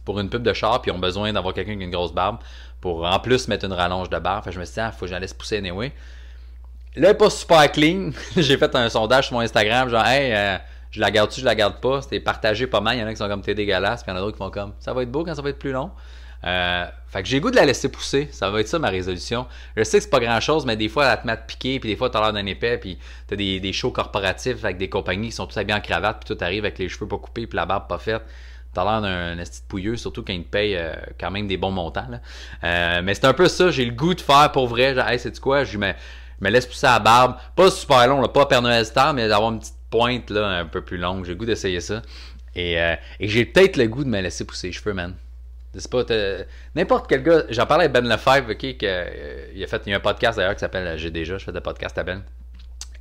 pour 0.03 0.19
une 0.19 0.29
pub 0.29 0.43
de 0.43 0.51
char, 0.51 0.81
puis 0.81 0.91
ils 0.91 0.93
ont 0.93 0.99
besoin 0.99 1.31
d'avoir 1.31 1.53
quelqu'un 1.53 1.75
qui 1.75 1.83
a 1.83 1.85
une 1.85 1.91
grosse 1.91 2.13
barbe 2.13 2.39
pour 2.81 3.05
en 3.05 3.19
plus 3.19 3.47
mettre 3.47 3.65
une 3.65 3.73
rallonge 3.73 4.09
de 4.09 4.17
barbe. 4.17 4.43
Fait 4.43 4.51
je 4.51 4.59
me 4.59 4.65
suis 4.65 4.73
dit, 4.73 4.79
ah, 4.79 4.91
faut 4.91 5.05
que 5.05 5.11
j'en 5.11 5.19
laisse 5.19 5.33
pousser 5.33 5.57
anyway. 5.57 5.93
Là, 6.95 7.13
pas 7.13 7.29
super 7.29 7.71
clean. 7.71 8.09
j'ai 8.35 8.57
fait 8.57 8.75
un 8.75 8.89
sondage 8.89 9.27
sur 9.27 9.35
mon 9.35 9.41
Instagram, 9.41 9.87
genre, 9.87 10.05
hey, 10.05 10.33
euh, 10.33 10.57
je 10.89 10.99
la 10.99 11.09
garde-tu, 11.09 11.39
je 11.39 11.45
la 11.45 11.55
garde 11.55 11.79
pas? 11.79 12.01
C'était 12.01 12.19
partagé 12.19 12.67
pas 12.67 12.81
mal. 12.81 12.97
Il 12.97 12.99
y 12.99 13.03
en 13.03 13.07
a 13.07 13.11
qui 13.11 13.17
sont 13.17 13.27
comme, 13.27 13.41
t'es 13.41 13.55
dégueulasse. 13.55 14.03
Puis 14.03 14.11
il 14.11 14.15
y 14.15 14.17
en 14.17 14.19
a 14.19 14.21
d'autres 14.21 14.37
qui 14.37 14.43
font 14.43 14.49
comme, 14.49 14.73
ça 14.79 14.93
va 14.93 15.03
être 15.03 15.11
beau 15.11 15.23
quand 15.23 15.35
ça 15.35 15.41
va 15.41 15.49
être 15.49 15.59
plus 15.59 15.71
long. 15.71 15.91
Euh, 16.43 16.85
fait 17.07 17.21
que 17.21 17.29
j'ai 17.29 17.39
goût 17.39 17.51
de 17.51 17.55
la 17.55 17.65
laisser 17.65 17.89
pousser. 17.89 18.27
Ça 18.31 18.49
va 18.49 18.59
être 18.59 18.67
ça 18.67 18.79
ma 18.79 18.89
résolution. 18.89 19.45
Je 19.77 19.83
sais 19.83 19.99
que 19.99 20.03
c'est 20.03 20.09
pas 20.09 20.19
grand 20.19 20.39
chose, 20.39 20.65
mais 20.65 20.75
des 20.75 20.89
fois, 20.89 21.05
elle 21.05 21.21
te 21.21 21.27
met 21.27 21.33
à 21.33 21.37
puis 21.37 21.79
des 21.79 21.95
fois, 21.95 22.09
t'as 22.09 22.19
l'air 22.19 22.33
d'un 22.33 22.45
épais, 22.45 22.77
puis 22.77 22.97
t'as 23.27 23.35
des, 23.35 23.59
des 23.59 23.73
shows 23.73 23.91
corporatifs 23.91 24.63
avec 24.65 24.77
des 24.77 24.89
compagnies 24.89 25.29
qui 25.29 25.35
sont 25.35 25.45
tous 25.45 25.57
habillés 25.57 25.77
en 25.77 25.81
cravate, 25.81 26.25
puis 26.25 26.35
tout 26.35 26.43
arrive 26.43 26.65
avec 26.65 26.79
les 26.79 26.89
cheveux 26.89 27.07
pas 27.07 27.17
coupés, 27.17 27.47
puis 27.47 27.55
la 27.55 27.65
barbe 27.65 27.87
pas 27.87 27.99
faite. 27.99 28.23
T'as 28.73 28.83
l'air 28.85 29.01
d'un 29.01 29.37
esti 29.37 29.61
pouilleux, 29.67 29.97
surtout 29.97 30.23
quand 30.23 30.31
ils 30.31 30.43
te 30.43 30.49
payent 30.49 30.77
euh, 30.77 30.93
quand 31.19 31.29
même 31.29 31.47
des 31.47 31.57
bons 31.57 31.71
montants. 31.71 32.07
Là. 32.09 32.21
Euh, 32.63 33.01
mais 33.03 33.13
c'est 33.13 33.25
un 33.25 33.33
peu 33.33 33.47
ça, 33.49 33.69
j'ai 33.69 33.83
le 33.83 33.91
goût 33.91 34.13
de 34.13 34.21
faire 34.21 34.51
pour 34.53 34.67
vrai. 34.67 34.95
Hey, 34.97 35.19
c'est 35.19 35.37
quoi? 35.39 35.65
Je 35.65 35.77
me, 35.77 35.93
laisse 36.41 36.65
pousser 36.65 36.87
la 36.87 36.99
barbe. 36.99 37.35
Pas 37.55 37.69
super 37.69 38.07
long, 38.07 38.21
là, 38.21 38.29
pas 38.29 38.45
Père 38.45 38.61
Noël 38.61 38.85
Star, 38.85 39.13
mais 39.13 39.27
d'avoir 39.27 39.51
une 39.51 39.59
petite 39.59 39.75
pointe 39.89 40.29
là, 40.29 40.47
un 40.47 40.65
peu 40.65 40.81
plus 40.81 40.97
longue. 40.97 41.25
J'ai 41.25 41.33
le 41.33 41.37
goût 41.37 41.45
d'essayer 41.45 41.81
ça. 41.81 42.01
Et, 42.55 42.81
euh, 42.81 42.95
et 43.19 43.27
j'ai 43.27 43.45
peut-être 43.45 43.75
le 43.75 43.87
goût 43.87 44.05
de 44.05 44.09
me 44.09 44.21
laisser 44.21 44.45
pousser 44.45 44.67
les 44.67 44.73
cheveux, 44.73 44.93
man. 44.93 45.15
C'est 45.73 45.91
pas 45.91 46.03
n'importe 46.75 47.09
quel 47.09 47.23
gars. 47.23 47.43
J'en 47.49 47.65
parlais 47.65 47.85
avec 47.85 47.93
Ben 47.93 48.07
Lefebvre, 48.07 48.51
ok, 48.51 48.77
que, 48.77 48.85
euh, 48.85 49.47
il 49.53 49.63
a 49.63 49.67
fait 49.67 49.81
il 49.85 49.91
y 49.91 49.93
a 49.93 49.97
un 49.97 50.01
podcast 50.01 50.37
d'ailleurs 50.37 50.53
qui 50.53 50.59
s'appelle 50.59 50.97
J'ai 50.97 51.11
déjà, 51.11 51.37
je 51.37 51.43
fais 51.43 51.51
des 51.51 51.61
podcasts 51.61 51.97
à 51.97 52.03
Ben. 52.03 52.23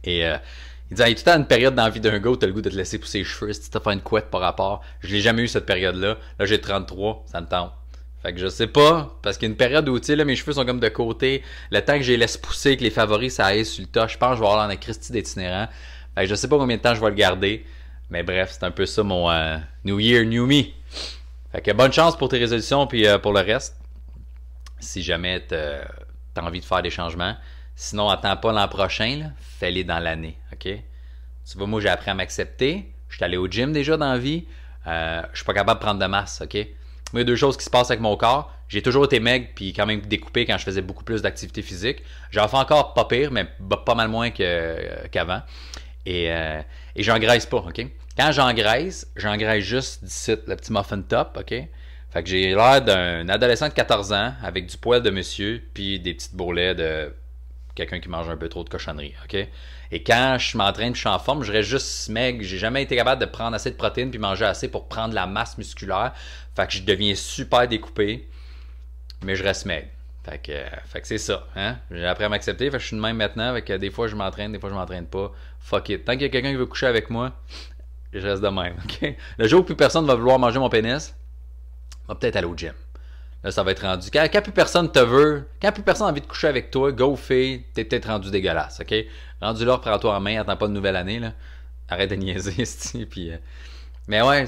Et 0.02 0.24
il 0.90 0.96
disait, 0.96 1.08
hey, 1.08 1.14
tout 1.14 1.22
le 1.24 1.32
temps 1.32 1.38
une 1.38 1.46
période 1.46 1.74
dans 1.74 1.84
la 1.84 1.90
vie 1.90 2.00
d'un 2.00 2.18
gars 2.18 2.30
où 2.30 2.36
t'as 2.36 2.48
le 2.48 2.52
goût 2.52 2.62
de 2.62 2.70
te 2.70 2.74
laisser 2.74 2.98
pousser 2.98 3.18
les 3.18 3.24
cheveux, 3.24 3.52
si 3.52 3.70
t'as 3.70 3.78
fait 3.78 3.92
une 3.92 4.00
couette 4.00 4.28
par 4.30 4.40
rapport. 4.40 4.82
Je 5.00 5.14
l'ai 5.14 5.20
jamais 5.20 5.42
eu 5.42 5.48
cette 5.48 5.66
période-là. 5.66 6.16
Là, 6.38 6.46
j'ai 6.46 6.60
33, 6.60 7.24
ça 7.26 7.40
me 7.40 7.46
tente. 7.46 7.72
Fait 8.22 8.34
que 8.34 8.38
je 8.38 8.48
sais 8.48 8.66
pas, 8.66 9.16
parce 9.22 9.38
qu'il 9.38 9.46
y 9.46 9.50
a 9.50 9.52
une 9.52 9.56
période 9.56 9.88
où, 9.88 9.98
tu 9.98 10.14
mes 10.24 10.36
cheveux 10.36 10.52
sont 10.52 10.66
comme 10.66 10.80
de 10.80 10.88
côté. 10.88 11.42
Le 11.70 11.80
temps 11.80 11.96
que 11.96 12.02
je 12.02 12.10
les 12.10 12.18
laisse 12.18 12.36
pousser, 12.36 12.76
que 12.76 12.82
les 12.82 12.90
favoris, 12.90 13.34
ça 13.34 13.46
aille 13.46 13.64
sur 13.64 13.82
le 13.82 13.88
tas, 13.88 14.08
je 14.08 14.18
pense 14.18 14.30
que 14.30 14.36
je 14.36 14.40
vais 14.40 14.48
avoir 14.48 14.68
un 14.68 14.76
Christie 14.76 15.12
d'itinérant. 15.12 15.68
Fait 16.14 16.22
que 16.22 16.26
je 16.28 16.34
sais 16.34 16.48
pas 16.48 16.58
combien 16.58 16.76
de 16.76 16.82
temps 16.82 16.94
je 16.94 17.00
vais 17.00 17.08
le 17.08 17.14
garder. 17.14 17.64
Mais 18.10 18.22
bref, 18.22 18.50
c'est 18.52 18.64
un 18.64 18.72
peu 18.72 18.84
ça 18.84 19.04
mon 19.04 19.30
euh, 19.30 19.56
New 19.84 20.00
Year, 20.00 20.24
New 20.26 20.46
Me. 20.46 20.64
Fait 21.52 21.62
que 21.62 21.70
bonne 21.70 21.92
chance 21.92 22.18
pour 22.18 22.28
tes 22.28 22.38
résolutions 22.38 22.86
puis 22.86 23.06
euh, 23.06 23.18
pour 23.18 23.32
le 23.32 23.40
reste. 23.40 23.76
Si 24.80 25.02
jamais 25.02 25.40
t'as 25.46 25.84
as 26.36 26.44
envie 26.44 26.60
de 26.60 26.64
faire 26.64 26.82
des 26.82 26.90
changements. 26.90 27.36
Sinon, 27.74 28.08
attends 28.08 28.36
pas 28.36 28.52
l'an 28.52 28.68
prochain, 28.68 29.32
fais-les 29.40 29.84
dans 29.84 29.98
l'année, 29.98 30.36
ok? 30.52 30.68
Tu 31.50 31.58
vois, 31.58 31.66
moi 31.66 31.80
j'ai 31.80 31.88
appris 31.88 32.10
à 32.10 32.14
m'accepter. 32.14 32.92
Je 33.08 33.16
suis 33.16 33.24
allé 33.24 33.36
au 33.36 33.48
gym 33.48 33.72
déjà 33.72 33.96
dans 33.96 34.12
la 34.12 34.18
vie. 34.18 34.44
Euh, 34.86 35.22
je 35.32 35.38
suis 35.38 35.44
pas 35.44 35.54
capable 35.54 35.80
de 35.80 35.84
prendre 35.84 36.00
de 36.00 36.06
masse, 36.06 36.42
ok? 36.42 36.54
Moi, 36.54 36.64
il 37.14 37.18
y 37.18 37.20
a 37.22 37.24
deux 37.24 37.36
choses 37.36 37.56
qui 37.56 37.64
se 37.64 37.70
passent 37.70 37.90
avec 37.90 38.00
mon 38.00 38.16
corps. 38.16 38.54
J'ai 38.68 38.82
toujours 38.82 39.04
été 39.04 39.18
maigre 39.18 39.48
puis 39.54 39.72
quand 39.72 39.84
même 39.86 40.00
découpé 40.02 40.46
quand 40.46 40.56
je 40.56 40.64
faisais 40.64 40.80
beaucoup 40.80 41.02
plus 41.02 41.22
d'activité 41.22 41.60
physique. 41.62 42.04
J'en 42.30 42.46
fais 42.46 42.56
encore 42.56 42.94
pas 42.94 43.04
pire, 43.06 43.32
mais 43.32 43.46
pas 43.84 43.94
mal 43.96 44.08
moins 44.08 44.30
qu'avant. 44.30 45.42
et, 46.06 46.30
euh, 46.30 46.62
pas, 47.50 47.56
ok? 47.56 47.86
Quand 48.16 48.32
j'engraisse, 48.32 49.10
j'engraisse 49.16 49.64
juste 49.64 50.04
d'ici 50.04 50.36
le 50.46 50.54
petit 50.54 50.72
muffin 50.72 51.02
top, 51.02 51.36
ok? 51.40 51.54
Fait 52.10 52.22
que 52.22 52.28
j'ai 52.28 52.54
l'air 52.54 52.82
d'un 52.82 53.28
adolescent 53.28 53.68
de 53.68 53.72
14 53.72 54.12
ans 54.12 54.34
avec 54.42 54.66
du 54.66 54.76
poil 54.76 55.02
de 55.02 55.10
monsieur 55.10 55.62
puis 55.74 56.00
des 56.00 56.14
petites 56.14 56.34
bourrelets 56.34 56.74
de 56.74 57.14
quelqu'un 57.80 58.00
qui 58.00 58.08
mange 58.08 58.28
un 58.28 58.36
peu 58.36 58.48
trop 58.48 58.64
de 58.64 58.68
cochonnerie, 58.68 59.14
ok? 59.24 59.48
Et 59.92 60.02
quand 60.02 60.36
je 60.38 60.56
m'entraîne, 60.56 60.94
je 60.94 61.00
suis 61.00 61.08
en 61.08 61.18
forme, 61.18 61.42
je 61.42 61.52
reste 61.52 61.68
juste 61.68 62.08
maigre. 62.10 62.42
J'ai 62.42 62.58
jamais 62.58 62.82
été 62.82 62.94
capable 62.96 63.20
de 63.20 63.26
prendre 63.26 63.54
assez 63.54 63.70
de 63.70 63.76
protéines 63.76 64.10
puis 64.10 64.18
manger 64.18 64.44
assez 64.44 64.68
pour 64.68 64.88
prendre 64.88 65.14
la 65.14 65.26
masse 65.26 65.58
musculaire. 65.58 66.12
Fait 66.54 66.66
que 66.66 66.72
je 66.74 66.82
deviens 66.82 67.14
super 67.14 67.66
découpé, 67.66 68.28
mais 69.22 69.34
je 69.34 69.42
reste 69.42 69.66
maigre. 69.66 69.88
Fait 70.24 70.38
que, 70.38 70.52
fait 70.86 71.00
que 71.00 71.06
c'est 71.08 71.18
ça. 71.18 71.46
Hein? 71.56 71.78
J'ai 71.90 72.06
appris 72.06 72.24
à 72.24 72.28
m'accepter. 72.28 72.66
Fait 72.70 72.76
que 72.76 72.82
je 72.82 72.88
suis 72.88 72.96
de 72.96 73.00
même 73.00 73.16
maintenant. 73.16 73.54
Fait 73.54 73.78
des 73.78 73.90
fois 73.90 74.06
je 74.06 74.14
m'entraîne, 74.14 74.52
des 74.52 74.60
fois 74.60 74.68
je 74.68 74.74
m'entraîne 74.74 75.06
pas. 75.06 75.32
Fuck 75.60 75.88
it. 75.88 76.04
Tant 76.04 76.12
qu'il 76.12 76.22
y 76.22 76.26
a 76.26 76.28
quelqu'un 76.28 76.50
qui 76.50 76.56
veut 76.56 76.66
coucher 76.66 76.86
avec 76.86 77.10
moi, 77.10 77.32
je 78.12 78.20
reste 78.20 78.42
de 78.42 78.48
même. 78.48 78.74
ok? 78.84 79.14
Le 79.38 79.48
jour 79.48 79.60
où 79.60 79.64
plus 79.64 79.76
personne 79.76 80.06
va 80.06 80.14
vouloir 80.14 80.38
manger 80.38 80.58
mon 80.58 80.68
pénis, 80.68 81.14
va 82.06 82.14
peut-être 82.14 82.36
aller 82.36 82.46
au 82.46 82.56
gym. 82.56 82.74
Là, 83.42 83.50
ça 83.50 83.62
va 83.62 83.70
être 83.70 83.82
rendu. 83.82 84.10
Quand, 84.10 84.42
plus 84.42 84.52
personne 84.52 84.92
te 84.92 84.98
veut, 84.98 85.48
quand 85.62 85.72
plus 85.72 85.82
personne 85.82 86.06
a 86.06 86.10
envie 86.10 86.20
de 86.20 86.26
coucher 86.26 86.48
avec 86.48 86.70
toi, 86.70 86.92
go 86.92 87.16
fille, 87.16 87.64
t'es 87.72 87.84
peut-être 87.84 88.08
rendu 88.08 88.30
dégueulasse, 88.30 88.80
ok? 88.80 88.94
Rendu 89.40 89.64
là, 89.64 89.78
prends-toi 89.78 90.14
en 90.14 90.20
main, 90.20 90.40
attends 90.40 90.56
pas 90.58 90.68
de 90.68 90.72
nouvelle 90.72 90.96
année, 90.96 91.18
là. 91.18 91.32
Arrête 91.88 92.10
de 92.10 92.16
niaiser, 92.16 93.06
puis. 93.10 93.32
Euh... 93.32 93.38
Mais 94.08 94.20
ouais, 94.20 94.44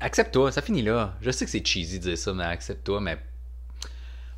accepte-toi, 0.00 0.50
ça 0.50 0.62
finit 0.62 0.82
là. 0.82 1.14
Je 1.20 1.30
sais 1.30 1.44
que 1.44 1.50
c'est 1.50 1.64
cheesy 1.64 2.00
de 2.00 2.04
dire 2.04 2.18
ça, 2.18 2.34
mais 2.34 2.44
accepte-toi, 2.44 3.00
mais. 3.00 3.18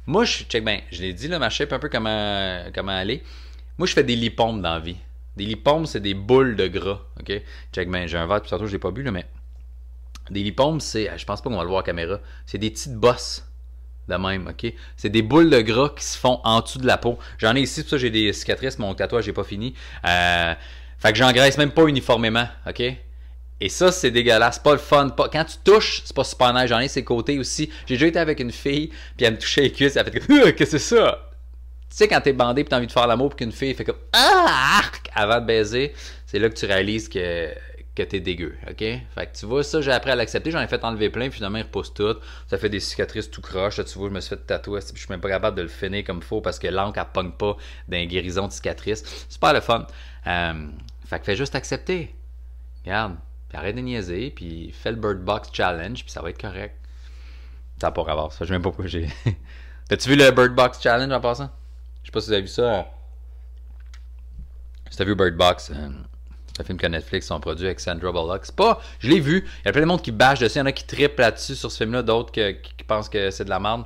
Moi, 0.07 0.27
je 0.27 0.45
check 0.45 0.63
ben, 0.63 0.81
je 0.93 1.01
l'ai 1.01 1.15
dit 1.15 1.29
là, 1.29 1.39
ma 1.39 1.49
shape 1.49 1.73
un 1.73 1.79
peu 1.79 1.89
comment, 1.89 2.65
comment 2.75 2.93
aller. 2.93 3.23
Moi, 3.79 3.87
je 3.87 3.95
fais 3.95 4.05
des 4.05 4.17
lipomes 4.17 4.61
dans 4.61 4.75
la 4.75 4.81
vie. 4.81 4.99
Des 5.37 5.47
lipomes, 5.47 5.87
c'est 5.87 6.01
des 6.01 6.13
boules 6.13 6.55
de 6.55 6.69
gras, 6.69 7.01
ok? 7.19 7.33
Check 7.73 7.91
ben, 7.91 8.07
j'ai 8.07 8.19
un 8.19 8.27
verre, 8.27 8.43
puis 8.43 8.51
tantôt, 8.51 8.67
je 8.67 8.73
l'ai 8.73 8.79
pas 8.79 8.91
bu, 8.91 9.03
là, 9.03 9.11
mais. 9.11 9.25
Des 10.31 10.43
lipomes, 10.43 10.81
c'est. 10.81 11.11
Je 11.17 11.25
pense 11.25 11.41
pas 11.41 11.49
qu'on 11.49 11.57
va 11.57 11.63
le 11.63 11.69
voir 11.69 11.81
à 11.81 11.83
caméra. 11.83 12.21
C'est 12.45 12.59
des 12.59 12.71
petites 12.71 12.97
bosses 12.97 13.47
de 14.09 14.15
même, 14.17 14.49
ok? 14.49 14.73
C'est 14.97 15.09
des 15.09 15.23
boules 15.23 15.51
de 15.51 15.61
gras 15.61 15.91
qui 15.97 16.05
se 16.05 16.19
font 16.19 16.41
en 16.45 16.61
dessous 16.61 16.79
de 16.79 16.87
la 16.87 16.99
peau. 16.99 17.19
J'en 17.39 17.55
ai 17.57 17.61
ici, 17.61 17.83
pour 17.83 17.91
ça 17.91 17.99
j'ai 17.99 18.11
des 18.11 18.33
cicatrices, 18.33 18.79
mon 18.79 18.95
tatouage 18.95 19.25
j'ai 19.25 19.33
pas 19.33 19.45
fini. 19.45 19.75
Euh, 20.07 20.55
fait 20.99 21.13
que 21.13 21.19
j'engraisse 21.19 21.59
même 21.59 21.73
pas 21.73 21.85
uniformément, 21.85 22.47
ok? 22.69 22.83
Et 23.61 23.69
ça, 23.69 23.93
c'est 23.93 24.11
dégueulasse, 24.11 24.59
pas 24.59 24.73
le 24.73 24.79
fun. 24.79 25.09
Pas... 25.11 25.29
Quand 25.29 25.45
tu 25.45 25.57
touches, 25.65 26.03
c'est 26.05 26.15
pas 26.15 26.25
super 26.25 26.53
nice. 26.53 26.69
J'en 26.69 26.81
ai 26.81 26.89
ses 26.89 27.05
côtés 27.05 27.39
aussi. 27.39 27.71
J'ai 27.87 27.95
déjà 27.95 28.07
été 28.09 28.19
avec 28.19 28.41
une 28.41 28.51
fille, 28.51 28.89
puis 29.17 29.25
elle 29.25 29.35
me 29.35 29.39
touchait 29.39 29.63
les 29.63 29.73
cuisses, 29.73 29.97
elle 29.97 30.05
fait 30.05 30.21
comme 30.21 30.53
Qu'est-ce 30.53 30.53
que 30.53 30.65
c'est 30.65 30.79
ça? 30.79 31.31
Tu 31.89 31.97
sais, 31.99 32.09
quand 32.09 32.21
t'es 32.21 32.33
bandé 32.33 32.63
et 32.63 32.65
t'as 32.65 32.79
envie 32.79 32.89
de 32.89 32.93
faire 32.93 33.07
l'amour, 33.07 33.31
puis 33.31 33.45
qu'une 33.45 33.53
fille 33.53 33.73
fait 33.73 33.85
comme 33.85 33.99
Ah! 34.13 34.83
avant 35.15 35.41
de 35.41 35.47
baiser, 35.47 35.95
c'est 36.27 36.39
là 36.39 36.49
que 36.49 36.55
tu 36.55 36.67
réalises 36.67 37.09
que 37.09 37.49
que 37.95 38.03
t'es 38.03 38.21
dégueu, 38.21 38.57
ok? 38.69 38.79
Fait 38.79 39.27
que 39.27 39.37
tu 39.39 39.47
vois, 39.47 39.63
ça, 39.63 39.81
j'ai 39.81 39.93
appris 39.93 40.11
à 40.11 40.17
l'accepter, 40.17 40.51
j'en 40.51 40.61
ai 40.61 40.67
fait 40.67 40.83
enlever 40.85 41.11
plein, 41.11 41.29
puis 41.29 41.37
finalement, 41.37 41.59
il 41.59 41.63
repousse 41.63 41.95
tout. 41.95 42.17
Ça 42.49 42.59
fait 42.59 42.69
des 42.69 42.81
cicatrices 42.81 43.31
tout 43.31 43.41
croche, 43.41 43.77
tu 43.77 43.99
vois, 43.99 44.09
je 44.09 44.15
me 44.15 44.21
suis 44.21 44.31
fait 44.31 44.45
tatouer, 44.45 44.81
je 44.81 44.99
suis 44.99 45.09
même 45.11 45.21
pas 45.21 45.29
capable 45.29 45.57
de 45.57 45.63
le 45.63 45.69
finir 45.69 46.05
comme 46.05 46.21
faut 46.21 46.41
parce 46.41 46.59
que 46.59 46.67
l'encre, 46.67 46.99
elle 46.99 47.13
pogne 47.13 47.33
pas 47.33 47.57
d'un 47.89 48.05
guérison 48.07 48.49
de 48.49 48.53
cicatrices. 48.53 49.05
C'est 49.29 49.41
pas 49.41 49.53
le 49.53 49.61
fun. 49.61 49.87
Euh, 50.27 50.67
fait 51.07 51.19
que 51.21 51.25
fais 51.25 51.37
juste 51.37 51.55
accepter. 51.55 52.15
Regarde, 52.85 53.17
puis 53.49 53.59
arrête 53.59 53.77
de 53.77 53.81
niaiser, 53.81 54.31
puis 54.31 54.73
fais 54.73 54.91
le 54.91 54.97
Bird 54.97 55.19
Box 55.19 55.51
Challenge, 55.53 56.03
puis 56.03 56.11
ça 56.11 56.21
va 56.21 56.31
être 56.31 56.41
correct. 56.41 56.77
Ça 57.81 57.89
n'a 57.89 57.93
pas 57.93 58.03
rapport, 58.03 58.33
ça, 58.33 58.39
je 58.41 58.49
sais 58.49 58.53
même 58.53 58.63
pas 58.63 58.71
pourquoi 58.71 58.87
j'ai... 58.87 59.09
T'as-tu 59.89 60.09
vu 60.09 60.17
le 60.17 60.31
Bird 60.33 60.55
Box 60.55 60.81
Challenge 60.83 61.13
en 61.13 61.21
passant? 61.21 61.51
Je 62.03 62.09
sais 62.09 62.13
pas 62.13 62.21
si 62.21 62.27
vous 62.27 62.33
avez 62.33 62.43
vu 62.43 62.49
ça. 62.49 62.87
Si 64.91 64.97
t'as 64.97 65.05
vu 65.05 65.15
Bird 65.15 65.37
Box... 65.37 65.71
Euh, 65.71 65.91
un 66.59 66.65
film 66.65 66.79
que 66.79 66.87
Netflix 66.87 67.31
ont 67.31 67.41
produit 67.41 67.67
avec 67.67 67.81
Sandra 67.81 68.13
Bullock. 68.13 68.43
C'est 68.45 68.55
pas. 68.55 68.81
Je 69.01 69.09
l'ai 69.09 69.21
vu. 69.21 69.45
Il 69.63 69.67
y 69.67 69.69
a 69.69 69.73
plein 69.73 69.83
de 69.83 69.87
monde 69.87 70.03
qui 70.03 70.13
bâche 70.13 70.39
dessus. 70.39 70.57
Il 70.57 70.59
y 70.59 70.63
en 70.63 70.67
a 70.67 70.73
qui 70.73 70.85
trippent 70.85 71.19
là-dessus 71.19 71.57
sur 71.57 71.71
ce 71.71 71.79
film-là, 71.79 72.03
d'autres 72.03 72.33
qui, 72.33 72.85
pensent 72.87 73.09
que 73.09 73.31
c'est 73.31 73.45
de 73.45 73.51
la 73.51 73.59
merde. 73.59 73.85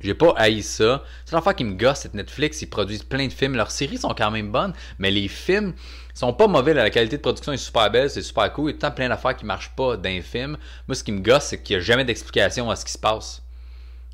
J'ai 0.00 0.14
pas 0.14 0.34
haï 0.36 0.62
ça. 0.62 1.02
C'est 1.24 1.34
l'affaire 1.34 1.54
qui 1.54 1.64
me 1.64 1.74
gosse, 1.74 2.00
c'est 2.00 2.14
Netflix. 2.14 2.60
Ils 2.62 2.66
produisent 2.66 3.02
plein 3.02 3.26
de 3.26 3.32
films. 3.32 3.56
Leurs 3.56 3.70
séries 3.70 3.98
sont 3.98 4.14
quand 4.16 4.30
même 4.30 4.52
bonnes, 4.52 4.74
mais 4.98 5.10
les 5.10 5.28
films 5.28 5.72
sont 6.12 6.32
pas 6.32 6.46
mauvais. 6.46 6.74
La 6.74 6.90
qualité 6.90 7.16
de 7.16 7.22
production 7.22 7.52
est 7.52 7.56
super 7.56 7.90
belle, 7.90 8.10
c'est 8.10 8.22
super 8.22 8.52
cool. 8.52 8.70
Il 8.70 8.74
y 8.74 8.76
a 8.76 8.80
tant 8.80 8.90
plein 8.90 9.08
d'affaires 9.08 9.36
qui 9.36 9.46
marchent 9.46 9.74
pas 9.74 9.96
d'un 9.96 10.20
film. 10.20 10.58
Moi, 10.86 10.94
ce 10.94 11.02
qui 11.02 11.10
me 11.10 11.20
gosse, 11.20 11.44
c'est 11.44 11.62
qu'il 11.62 11.76
n'y 11.76 11.82
a 11.82 11.84
jamais 11.84 12.04
d'explication 12.04 12.70
à 12.70 12.76
ce 12.76 12.84
qui 12.84 12.92
se 12.92 12.98
passe. 12.98 13.42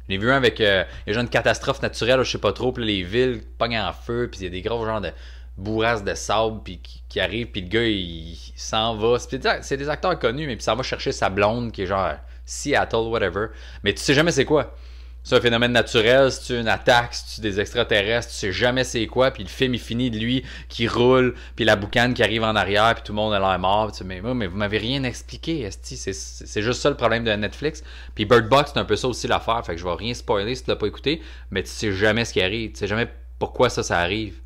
J'ai 0.08 0.18
vu 0.18 0.30
un 0.30 0.36
avec. 0.36 0.60
Euh, 0.60 0.84
il 1.06 1.14
y 1.14 1.16
a 1.16 1.20
une 1.20 1.28
catastrophe 1.28 1.82
naturelle, 1.82 2.22
je 2.22 2.30
sais 2.30 2.38
pas 2.38 2.52
trop. 2.52 2.72
Puis 2.72 2.84
les 2.84 3.02
villes 3.02 3.42
pognent 3.58 3.78
en 3.78 3.92
feu, 3.92 4.28
puis 4.30 4.40
il 4.40 4.44
y 4.44 4.46
a 4.46 4.50
des 4.50 4.62
gros 4.62 4.84
genres 4.84 5.00
de 5.00 5.10
bourrasque 5.56 6.04
de 6.04 6.14
sable 6.14 6.60
puis 6.64 6.80
qui, 7.08 7.20
arrive 7.20 7.48
puis 7.48 7.62
le 7.62 7.68
gars 7.68 7.84
il, 7.84 8.36
s'en 8.56 8.96
va. 8.96 9.18
C'est 9.18 9.76
des 9.76 9.88
acteurs 9.88 10.18
connus 10.18 10.46
mais 10.46 10.56
puis 10.56 10.64
ça 10.64 10.74
va 10.74 10.82
chercher 10.82 11.12
sa 11.12 11.28
blonde 11.28 11.72
qui 11.72 11.82
est 11.82 11.86
genre 11.86 12.14
Seattle 12.44 13.08
whatever. 13.08 13.48
Mais 13.84 13.92
tu 13.92 14.00
sais 14.00 14.14
jamais 14.14 14.32
c'est 14.32 14.44
quoi. 14.44 14.74
C'est 15.22 15.36
un 15.36 15.40
phénomène 15.40 15.72
naturel, 15.72 16.32
c'est 16.32 16.58
une 16.58 16.66
attaque, 16.66 17.10
c'est 17.12 17.42
des 17.42 17.60
extraterrestres, 17.60 18.30
tu 18.30 18.36
sais 18.36 18.52
jamais 18.52 18.84
c'est 18.84 19.06
quoi, 19.06 19.30
puis 19.30 19.42
le 19.42 19.50
film 19.50 19.74
il 19.74 19.80
finit 19.80 20.10
de 20.10 20.18
lui 20.18 20.42
qui 20.70 20.88
roule, 20.88 21.34
puis 21.56 21.66
la 21.66 21.76
boucane 21.76 22.14
qui 22.14 22.22
arrive 22.22 22.42
en 22.42 22.56
arrière, 22.56 22.94
puis 22.94 23.02
tout 23.04 23.12
le 23.12 23.16
monde 23.16 23.34
a 23.34 23.38
l'air 23.38 23.58
mort, 23.58 23.92
tu 23.92 24.02
mais, 24.02 24.22
mais 24.22 24.46
vous 24.46 24.56
m'avez 24.56 24.78
rien 24.78 25.04
expliqué, 25.04 25.68
c'est 25.82 26.62
juste 26.62 26.80
ça 26.80 26.88
le 26.88 26.96
problème 26.96 27.24
de 27.24 27.32
Netflix. 27.32 27.84
Puis 28.14 28.24
Bird 28.24 28.48
Box 28.48 28.70
c'est 28.72 28.80
un 28.80 28.86
peu 28.86 28.96
ça 28.96 29.08
aussi 29.08 29.28
l'affaire, 29.28 29.62
fait 29.64 29.74
que 29.74 29.78
je 29.78 29.84
vais 29.84 29.92
rien 29.92 30.14
spoiler 30.14 30.54
si 30.54 30.64
tu 30.64 30.70
l'as 30.70 30.76
pas 30.76 30.86
écouté, 30.86 31.20
mais 31.50 31.62
tu 31.62 31.68
sais 31.68 31.92
jamais 31.92 32.24
ce 32.24 32.32
qui 32.32 32.40
arrive, 32.40 32.72
tu 32.72 32.78
sais 32.78 32.86
jamais 32.86 33.08
pourquoi 33.38 33.68
ça 33.68 33.82
ça 33.82 33.98
arrive 33.98 34.40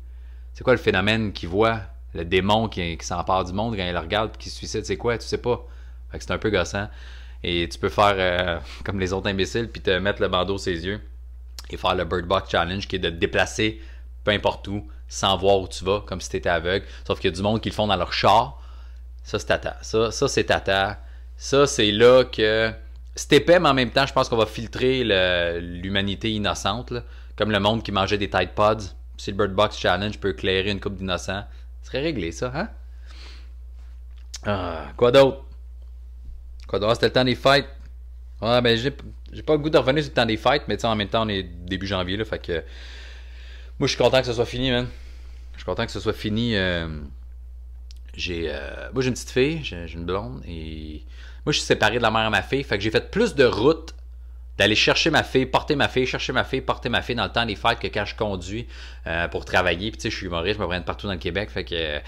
c'est 0.55 0.63
quoi 0.63 0.73
le 0.73 0.79
phénomène 0.79 1.33
qu'il 1.33 1.49
voit, 1.49 1.81
le 2.13 2.23
démon 2.23 2.69
qui, 2.69 2.97
s'empare 3.01 3.43
du 3.43 3.53
monde 3.53 3.75
quand 3.75 3.85
il 3.85 3.91
le 3.91 3.99
regarde 3.99 4.31
et 4.33 4.37
qui 4.37 4.49
se 4.49 4.55
suicide, 4.55 4.85
c'est 4.85 4.97
quoi, 4.97 5.17
tu 5.17 5.27
sais 5.27 5.37
pas. 5.37 5.63
C'est 6.17 6.31
un 6.31 6.37
peu 6.37 6.49
gossant. 6.49 6.87
Et 7.43 7.67
tu 7.67 7.77
peux 7.77 7.89
faire 7.89 8.15
euh, 8.17 8.59
comme 8.85 8.99
les 8.99 9.11
autres 9.11 9.29
imbéciles 9.29 9.69
puis 9.69 9.81
te 9.81 9.91
mettre 9.99 10.21
le 10.21 10.29
bandeau 10.29 10.57
ses 10.57 10.85
yeux 10.85 11.01
et 11.69 11.75
faire 11.75 11.93
le 11.93 12.05
Bird 12.05 12.25
Box 12.25 12.49
Challenge 12.49 12.87
qui 12.87 12.95
est 12.95 12.99
de 12.99 13.09
te 13.09 13.15
déplacer 13.15 13.81
peu 14.23 14.31
importe 14.31 14.67
où 14.69 14.87
sans 15.09 15.37
voir 15.37 15.59
où 15.59 15.67
tu 15.67 15.83
vas, 15.83 16.01
comme 16.01 16.21
si 16.21 16.29
tu 16.29 16.37
étais 16.37 16.49
aveugle. 16.49 16.85
Sauf 17.05 17.19
qu'il 17.19 17.29
y 17.29 17.33
a 17.33 17.35
du 17.35 17.41
monde 17.41 17.59
qui 17.61 17.69
le 17.69 17.75
font 17.75 17.87
dans 17.87 17.97
leur 17.97 18.13
char. 18.13 18.61
Ça, 19.23 19.37
c'est 19.37 19.47
tata. 19.47 19.77
Ça, 19.81 20.09
ça 20.11 20.27
c'est 20.27 20.45
tata. 20.45 20.99
Ça, 21.37 21.67
c'est 21.67 21.91
là 21.91 22.23
que. 22.23 22.71
C'est 23.13 23.33
épais, 23.33 23.59
mais 23.59 23.69
en 23.69 23.73
même 23.73 23.91
temps, 23.91 24.05
je 24.05 24.13
pense 24.13 24.29
qu'on 24.29 24.37
va 24.37 24.45
filtrer 24.45 25.03
l'humanité 25.61 26.31
innocente. 26.31 26.93
Comme 27.35 27.51
le 27.51 27.59
monde 27.59 27.83
qui 27.83 27.91
mangeait 27.91 28.17
des 28.17 28.29
Tide 28.29 28.51
Pods 28.55 28.95
si 29.17 29.31
le 29.31 29.37
Bird 29.37 29.51
Box 29.53 29.77
Challenge 29.77 30.17
peut 30.19 30.29
éclairer 30.31 30.71
une 30.71 30.79
coupe 30.79 30.95
d'innocents, 30.97 31.45
ce 31.81 31.87
serait 31.87 32.01
réglé 32.01 32.31
ça, 32.31 32.51
hein? 32.55 32.69
Ah, 34.45 34.93
quoi 34.97 35.11
d'autre? 35.11 35.43
Quoi 36.67 36.79
d'autre? 36.79 36.95
C'était 36.95 37.07
le 37.07 37.13
temps 37.13 37.23
des 37.23 37.35
fêtes. 37.35 37.67
Ouais, 38.41 38.61
ben 38.61 38.77
j'ai 38.77 38.91
pas 39.43 39.53
le 39.53 39.59
goût 39.59 39.69
de 39.69 39.77
revenir 39.77 40.03
sur 40.03 40.11
le 40.11 40.15
temps 40.15 40.25
des 40.25 40.37
fêtes, 40.37 40.63
mais 40.67 40.83
en 40.85 40.95
même 40.95 41.07
temps, 41.09 41.25
on 41.25 41.29
est 41.29 41.43
début 41.43 41.87
janvier, 41.87 42.17
là, 42.17 42.25
fait 42.25 42.39
que. 42.39 42.63
Moi, 43.79 43.87
je 43.87 43.93
suis 43.93 43.97
content 43.97 44.19
que 44.19 44.25
ce 44.27 44.33
soit 44.33 44.45
fini, 44.45 44.71
man. 44.71 44.87
Je 45.53 45.59
suis 45.59 45.65
content 45.65 45.85
que 45.85 45.91
ce 45.91 45.99
soit 45.99 46.13
fini. 46.13 46.55
euh, 46.55 46.87
j'ai. 48.15 48.45
euh, 48.49 48.89
Moi, 48.93 49.01
j'ai 49.01 49.09
une 49.09 49.13
petite 49.13 49.31
fille, 49.31 49.63
j'ai 49.63 49.87
j'ai 49.87 49.95
une 49.97 50.05
blonde, 50.05 50.41
et. 50.47 51.03
Moi, 51.45 51.53
je 51.53 51.59
suis 51.59 51.65
séparé 51.67 51.97
de 51.97 52.01
la 52.01 52.09
mère 52.11 52.21
à 52.21 52.29
ma 52.29 52.41
fille, 52.41 52.63
fait 52.63 52.77
que 52.77 52.83
j'ai 52.83 52.89
fait 52.91 53.11
plus 53.11 53.35
de 53.35 53.45
routes 53.45 53.93
d'aller 54.57 54.75
chercher 54.75 55.09
ma 55.09 55.23
fille, 55.23 55.45
porter 55.45 55.75
ma 55.75 55.87
fille, 55.87 56.05
chercher 56.05 56.33
ma 56.33 56.43
fille, 56.43 56.61
porter 56.61 56.89
ma 56.89 57.01
fille 57.01 57.15
dans 57.15 57.25
le 57.25 57.31
temps 57.31 57.45
des 57.45 57.55
fêtes 57.55 57.79
que 57.79 57.87
quand 57.87 58.05
je 58.05 58.15
conduis 58.15 58.67
euh, 59.07 59.27
pour 59.27 59.45
travailler. 59.45 59.91
Puis 59.91 59.97
tu 59.97 60.03
sais, 60.03 60.09
je 60.09 60.17
suis 60.17 60.27
humoriste, 60.27 60.55
je 60.55 60.59
me 60.59 60.65
promène 60.65 60.83
partout 60.83 61.07
dans 61.07 61.13
le 61.13 61.19
Québec, 61.19 61.49
fait 61.49 61.63
que 61.63 61.75
euh, 61.75 61.99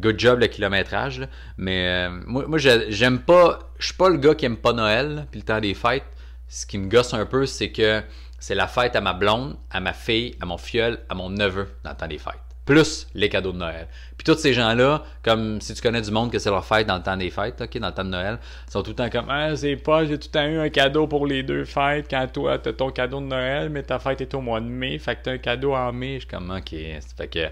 good 0.00 0.18
job 0.18 0.40
le 0.40 0.46
kilométrage. 0.46 1.20
là. 1.20 1.26
Mais 1.56 1.86
euh, 1.88 2.10
moi, 2.26 2.44
moi 2.46 2.58
j'aime 2.58 3.20
pas, 3.20 3.58
je 3.78 3.86
suis 3.86 3.94
pas 3.94 4.08
le 4.08 4.18
gars 4.18 4.34
qui 4.34 4.44
aime 4.44 4.56
pas 4.56 4.72
Noël, 4.72 5.26
puis 5.30 5.40
le 5.40 5.46
temps 5.46 5.60
des 5.60 5.74
fêtes. 5.74 6.04
Ce 6.48 6.66
qui 6.66 6.78
me 6.78 6.88
gosse 6.88 7.14
un 7.14 7.26
peu, 7.26 7.46
c'est 7.46 7.72
que 7.72 8.02
c'est 8.38 8.54
la 8.54 8.68
fête 8.68 8.94
à 8.94 9.00
ma 9.00 9.14
blonde, 9.14 9.56
à 9.70 9.80
ma 9.80 9.94
fille, 9.94 10.36
à 10.40 10.46
mon 10.46 10.58
fiole, 10.58 11.00
à 11.08 11.14
mon 11.14 11.30
neveu 11.30 11.68
dans 11.82 11.90
le 11.90 11.96
temps 11.96 12.06
des 12.06 12.18
fêtes. 12.18 12.43
Plus 12.64 13.06
les 13.14 13.28
cadeaux 13.28 13.52
de 13.52 13.58
Noël. 13.58 13.88
Puis 14.16 14.24
tous 14.24 14.38
ces 14.38 14.54
gens-là, 14.54 15.04
comme 15.22 15.60
si 15.60 15.74
tu 15.74 15.82
connais 15.82 16.00
du 16.00 16.10
monde 16.10 16.32
que 16.32 16.38
c'est 16.38 16.48
leur 16.48 16.64
fête 16.64 16.86
dans 16.86 16.96
le 16.96 17.02
temps 17.02 17.16
des 17.16 17.30
fêtes, 17.30 17.60
ok, 17.60 17.78
dans 17.78 17.88
le 17.88 17.94
temps 17.94 18.04
de 18.04 18.10
Noël, 18.10 18.38
sont 18.70 18.82
tout 18.82 18.90
le 18.90 18.96
temps 18.96 19.10
comme 19.10 19.26
Ah, 19.28 19.54
c'est 19.54 19.76
pas, 19.76 20.06
j'ai 20.06 20.18
tout 20.18 20.28
le 20.32 20.38
temps 20.38 20.46
eu 20.46 20.58
un 20.58 20.70
cadeau 20.70 21.06
pour 21.06 21.26
les 21.26 21.42
deux 21.42 21.64
fêtes 21.64 22.06
quand 22.08 22.26
toi 22.32 22.58
t'as 22.58 22.72
ton 22.72 22.90
cadeau 22.90 23.20
de 23.20 23.26
Noël, 23.26 23.68
mais 23.68 23.82
ta 23.82 23.98
fête 23.98 24.22
est 24.22 24.32
au 24.34 24.40
mois 24.40 24.60
de 24.60 24.66
mai, 24.66 24.98
fait 24.98 25.16
que 25.16 25.22
t'as 25.24 25.32
un 25.32 25.38
cadeau 25.38 25.74
en 25.74 25.92
mai. 25.92 26.14
Je 26.14 26.18
suis 26.20 26.28
comme 26.28 26.50
ok. 26.50 26.70
Fait 26.70 27.28
que 27.28 27.48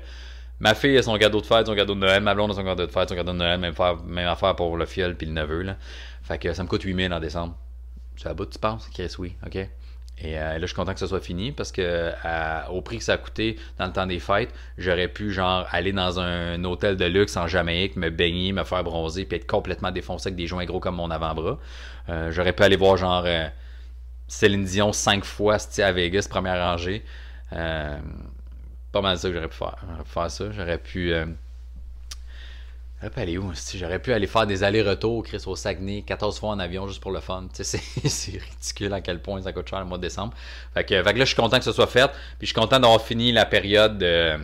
ma 0.61 0.75
fille 0.75 0.97
a 0.97 1.03
son 1.03 1.19
cadeau 1.19 1.43
de 1.43 1.47
fête, 1.47 1.67
son 1.67 1.75
cadeau 1.75 1.95
de 1.95 2.01
Noël, 2.01 2.23
ma 2.23 2.35
blonde 2.35 2.53
a 2.53 2.55
son 2.55 2.65
cadeau 2.65 2.87
de 2.87 2.91
fête, 2.91 3.11
son 3.11 3.15
cadeau 3.15 3.33
de 3.33 3.39
Noël, 3.39 3.61
même, 3.61 3.75
faire, 3.75 3.97
même 4.05 4.29
affaire 4.29 4.57
pour 4.57 4.77
le 4.79 4.87
fiole 4.87 5.15
puis 5.15 5.27
le 5.27 5.33
neveu. 5.33 5.63
Là. 5.63 5.77
Fait 6.23 6.39
que 6.39 6.55
ça 6.55 6.63
me 6.63 6.69
coûte 6.69 6.83
8000 6.83 7.13
en 7.13 7.21
décembre. 7.21 7.55
C'est 8.17 8.29
à 8.29 8.35
bout, 8.35 8.47
tu 8.47 8.59
penses? 8.59 8.89
Chris, 8.95 9.13
oui, 9.19 9.35
ok. 9.45 9.69
Et 10.25 10.39
euh, 10.39 10.53
là, 10.55 10.61
je 10.61 10.67
suis 10.67 10.77
content 10.77 10.95
que 10.95 11.01
ce 11.01 11.07
soit 11.07 11.21
fini 11.21 11.51
parce 11.53 11.73
que 11.73 12.13
à- 12.23 12.71
au 12.71 12.81
prix 12.81 12.99
que 12.99 13.05
ça 13.05 13.15
a 13.15 13.19
coûté 13.19 13.59
dans 13.79 13.87
le 13.87 13.93
temps 13.93 14.07
des 14.07 14.21
fêtes, 14.21 14.51
j'aurais 14.79 15.09
pu 15.09 15.33
genre 15.33 15.67
aller 15.73 15.93
dans 15.93 16.21
un 16.21 16.63
hôtel 16.65 16.97
de 16.97 17.05
luxe 17.07 17.37
en 17.37 17.49
Jamaïque, 17.49 17.97
me 17.97 18.09
baigner, 18.11 18.53
me 18.53 18.63
faire 18.65 18.85
bronzer, 18.85 19.25
puis 19.25 19.37
être 19.39 19.47
complètement 19.47 19.91
défoncé 19.91 20.29
avec 20.29 20.37
des 20.37 20.47
joints 20.47 20.65
gros 20.65 20.81
comme 20.81 20.97
mon 20.97 21.11
avant-bras. 21.11 21.59
Euh, 22.09 22.31
j'aurais 22.31 22.53
pu 22.53 22.63
aller 22.63 22.77
voir 22.77 22.97
genre 22.97 23.25
euh, 23.27 23.49
Céline 24.29 24.65
Dion 24.65 24.93
cinq 24.93 25.25
fois 25.25 25.59
à 25.79 25.93
Vegas, 25.93 26.27
première 26.31 26.63
rangée. 26.63 27.05
Euh, 27.53 27.99
pas 28.93 29.01
mal 29.01 29.19
ça 29.19 29.29
que 29.29 29.35
j'aurais 29.35 29.49
pu 29.49 29.57
faire. 29.57 29.77
J'aurais 29.89 30.05
pu 30.05 30.11
faire 30.11 30.31
ça. 30.31 30.53
J'aurais 30.53 30.79
pu. 30.79 31.13
J'aurais 33.03 33.11
pu 33.11 33.21
aller 33.21 33.37
où? 33.39 33.53
J'aurais 33.75 33.99
pu 33.99 34.13
aller 34.13 34.29
faire 34.29 34.47
des 34.47 34.63
allers-retours, 34.63 35.25
Chris, 35.25 35.43
au 35.47 35.57
Saguenay, 35.57 36.03
14 36.03 36.39
fois 36.39 36.51
en 36.51 36.61
avion 36.61 36.87
juste 36.87 37.03
pour 37.03 37.11
le 37.11 37.19
fun. 37.19 37.49
Tu 37.53 37.65
c'est 37.65 38.31
ridicule 38.31 38.93
à 38.93 39.01
quel 39.01 39.21
point 39.21 39.43
ça 39.43 39.53
coûte 39.53 39.69
cher 39.69 39.81
le 39.81 39.87
mois 39.87 39.99
de 39.99 40.03
décembre. 40.03 40.35
Fait 40.73 40.85
que, 40.85 40.95
là, 40.95 41.13
je 41.13 41.25
suis 41.25 41.35
content 41.35 41.59
que 41.59 41.65
ce 41.65 41.73
soit 41.73 41.89
fait. 41.89 42.09
Puis 42.39 42.43
je 42.43 42.47
suis 42.47 42.55
content 42.55 42.79
d'avoir 42.79 43.03
fini 43.03 43.33
la 43.33 43.45
période 43.45 43.99
de, 43.99 44.37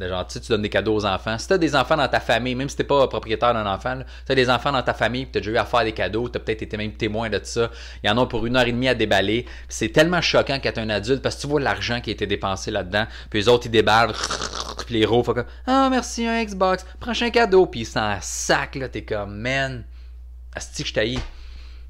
de 0.00 0.10
tu 0.28 0.40
tu 0.40 0.48
donnes 0.48 0.62
des 0.62 0.70
cadeaux 0.70 0.96
aux 0.96 1.06
enfants. 1.06 1.38
Si 1.38 1.46
t'as 1.46 1.56
des 1.56 1.76
enfants 1.76 1.96
dans 1.96 2.08
ta 2.08 2.18
famille, 2.18 2.56
même 2.56 2.68
si 2.68 2.74
t'es 2.74 2.82
pas 2.82 3.06
propriétaire 3.06 3.54
d'un 3.54 3.66
enfant, 3.72 3.94
là, 3.94 4.04
t'as 4.26 4.34
des 4.34 4.50
enfants 4.50 4.72
dans 4.72 4.82
ta 4.82 4.94
famille, 4.94 5.26
puis 5.26 5.34
t'as 5.34 5.40
déjà 5.40 5.52
eu 5.52 5.56
à 5.58 5.64
faire 5.64 5.84
des 5.84 5.92
cadeaux, 5.92 6.28
t'as 6.28 6.40
peut-être 6.40 6.62
été 6.62 6.76
même 6.76 6.94
témoin 6.94 7.30
de 7.30 7.38
ça. 7.44 7.70
Il 8.02 8.08
y 8.08 8.10
en 8.10 8.18
a 8.18 8.26
pour 8.26 8.44
une 8.44 8.56
heure 8.56 8.66
et 8.66 8.72
demie 8.72 8.88
à 8.88 8.96
déballer. 8.96 9.46
C'est 9.68 9.90
tellement 9.90 10.20
choquant 10.20 10.58
quand 10.60 10.78
un 10.78 10.90
adulte 10.90 11.22
parce 11.22 11.36
que 11.36 11.42
tu 11.42 11.46
vois 11.46 11.60
l'argent 11.60 12.00
qui 12.00 12.10
a 12.10 12.12
été 12.12 12.26
dépensé 12.26 12.72
là-dedans. 12.72 13.06
Puis 13.30 13.38
les 13.38 13.48
autres, 13.48 13.66
ils 13.66 13.70
déballent. 13.70 14.14
Puis 14.88 14.98
les 15.00 15.04
roues 15.04 15.22
font 15.22 15.34
comme 15.34 15.44
Ah, 15.66 15.88
merci, 15.90 16.26
un 16.26 16.42
Xbox. 16.42 16.86
Prochain 16.98 17.28
cadeau. 17.28 17.66
Puis 17.66 17.80
ils 17.80 17.84
s'en 17.84 18.16
sac, 18.22 18.74
là. 18.74 18.88
T'es 18.88 19.02
comme, 19.02 19.36
man. 19.36 19.84
Asti 20.56 20.82
que 20.82 20.88
je 20.88 20.94
t'haïs. 20.94 21.20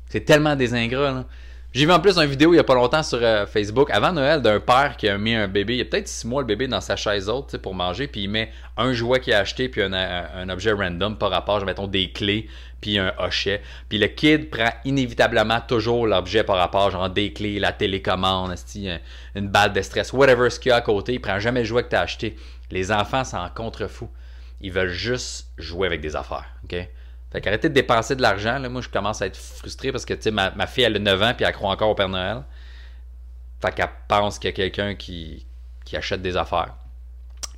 C'est 0.09 0.25
tellement 0.25 0.57
des 0.57 0.75
ingrats, 0.75 1.13
là. 1.13 1.25
J'ai 1.73 1.85
vu 1.85 1.93
en 1.93 2.01
plus 2.01 2.19
une 2.19 2.25
vidéo 2.29 2.55
il 2.55 2.57
y 2.57 2.59
a 2.61 2.65
pas 2.65 2.75
longtemps 2.75 3.03
sur 3.05 3.19
euh, 3.23 3.47
Facebook, 3.47 3.89
avant 3.93 4.11
Noël, 4.11 4.41
d'un 4.43 4.59
père 4.59 4.97
qui 4.97 5.07
a 5.07 5.17
mis 5.19 5.35
un 5.35 5.47
bébé, 5.47 5.75
il 5.75 5.77
y 5.77 5.83
a 5.83 5.85
peut-être 5.85 6.09
six 6.09 6.27
mois 6.27 6.41
le 6.41 6.47
bébé 6.47 6.67
dans 6.67 6.81
sa 6.81 6.97
chaise 6.97 7.29
haute 7.29 7.59
pour 7.59 7.75
manger, 7.75 8.09
puis 8.09 8.23
il 8.23 8.29
met 8.29 8.51
un 8.79 8.95
jouet 8.95 9.21
qu'il 9.21 9.35
a 9.35 9.41
acheté, 9.41 9.69
puis 9.69 9.83
un, 9.83 10.49
objet 10.49 10.73
random 10.73 11.19
par 11.19 11.31
rapport, 11.31 11.63
mettons 11.67 11.87
des 11.87 12.11
clés, 12.11 12.49
puis 12.81 12.99
un 12.99 13.13
hochet. 13.19 13.61
Puis 13.91 13.99
le 13.99 14.07
kid 14.07 14.49
prend 14.49 14.71
inévitablement 14.87 15.61
toujours 15.61 16.07
l'objet 16.07 16.43
par 16.43 16.57
rapport, 16.57 16.91
genre 16.91 17.11
des 17.11 17.35
clés, 17.35 17.61
la 17.61 17.73
télécommande, 17.73 18.51
esti, 18.53 18.89
un- 18.89 18.99
une 19.35 19.49
balle 19.49 19.75
de 19.75 19.83
stress, 19.83 20.15
whatever 20.15 20.49
ce 20.49 20.59
qu'il 20.59 20.71
y 20.71 20.73
a 20.73 20.77
à 20.77 20.81
côté, 20.81 21.13
il 21.13 21.21
prend 21.21 21.39
jamais 21.39 21.61
le 21.61 21.67
jouet 21.67 21.85
que 21.85 21.91
tu 21.91 21.97
as 21.97 22.01
acheté. 22.01 22.35
Les 22.71 22.93
enfants 22.93 23.25
s'en 23.25 23.49
contrefous. 23.51 24.11
Ils 24.61 24.73
veulent 24.73 24.89
juste 24.89 25.49
jouer 25.57 25.87
avec 25.87 26.01
des 26.01 26.17
affaires, 26.17 26.47
ok? 26.65 26.89
Fait 27.31 27.41
qu'arrêtez 27.41 27.69
de 27.69 27.75
dépenser 27.75 28.17
de 28.17 28.23
l'argent. 28.23 28.59
Moi, 28.71 28.81
je 28.81 28.89
commence 28.89 29.21
à 29.21 29.27
être 29.27 29.37
frustré 29.37 29.93
parce 29.93 30.05
que, 30.05 30.31
ma, 30.31 30.67
fille, 30.67 30.85
elle 30.85 30.97
a 30.97 30.99
9 30.99 31.23
ans 31.23 31.35
puis 31.37 31.45
elle 31.45 31.53
croit 31.53 31.71
encore 31.71 31.91
au 31.91 31.95
Père 31.95 32.09
Noël. 32.09 32.43
Fait 33.61 33.75
qu'elle 33.75 33.91
pense 34.09 34.39
qu'il 34.39 34.49
y 34.49 34.53
a 34.53 34.57
quelqu'un 34.57 34.95
qui, 34.95 35.47
qui 35.85 35.97
achète 35.97 36.23
des 36.23 36.37
affaires 36.37 36.75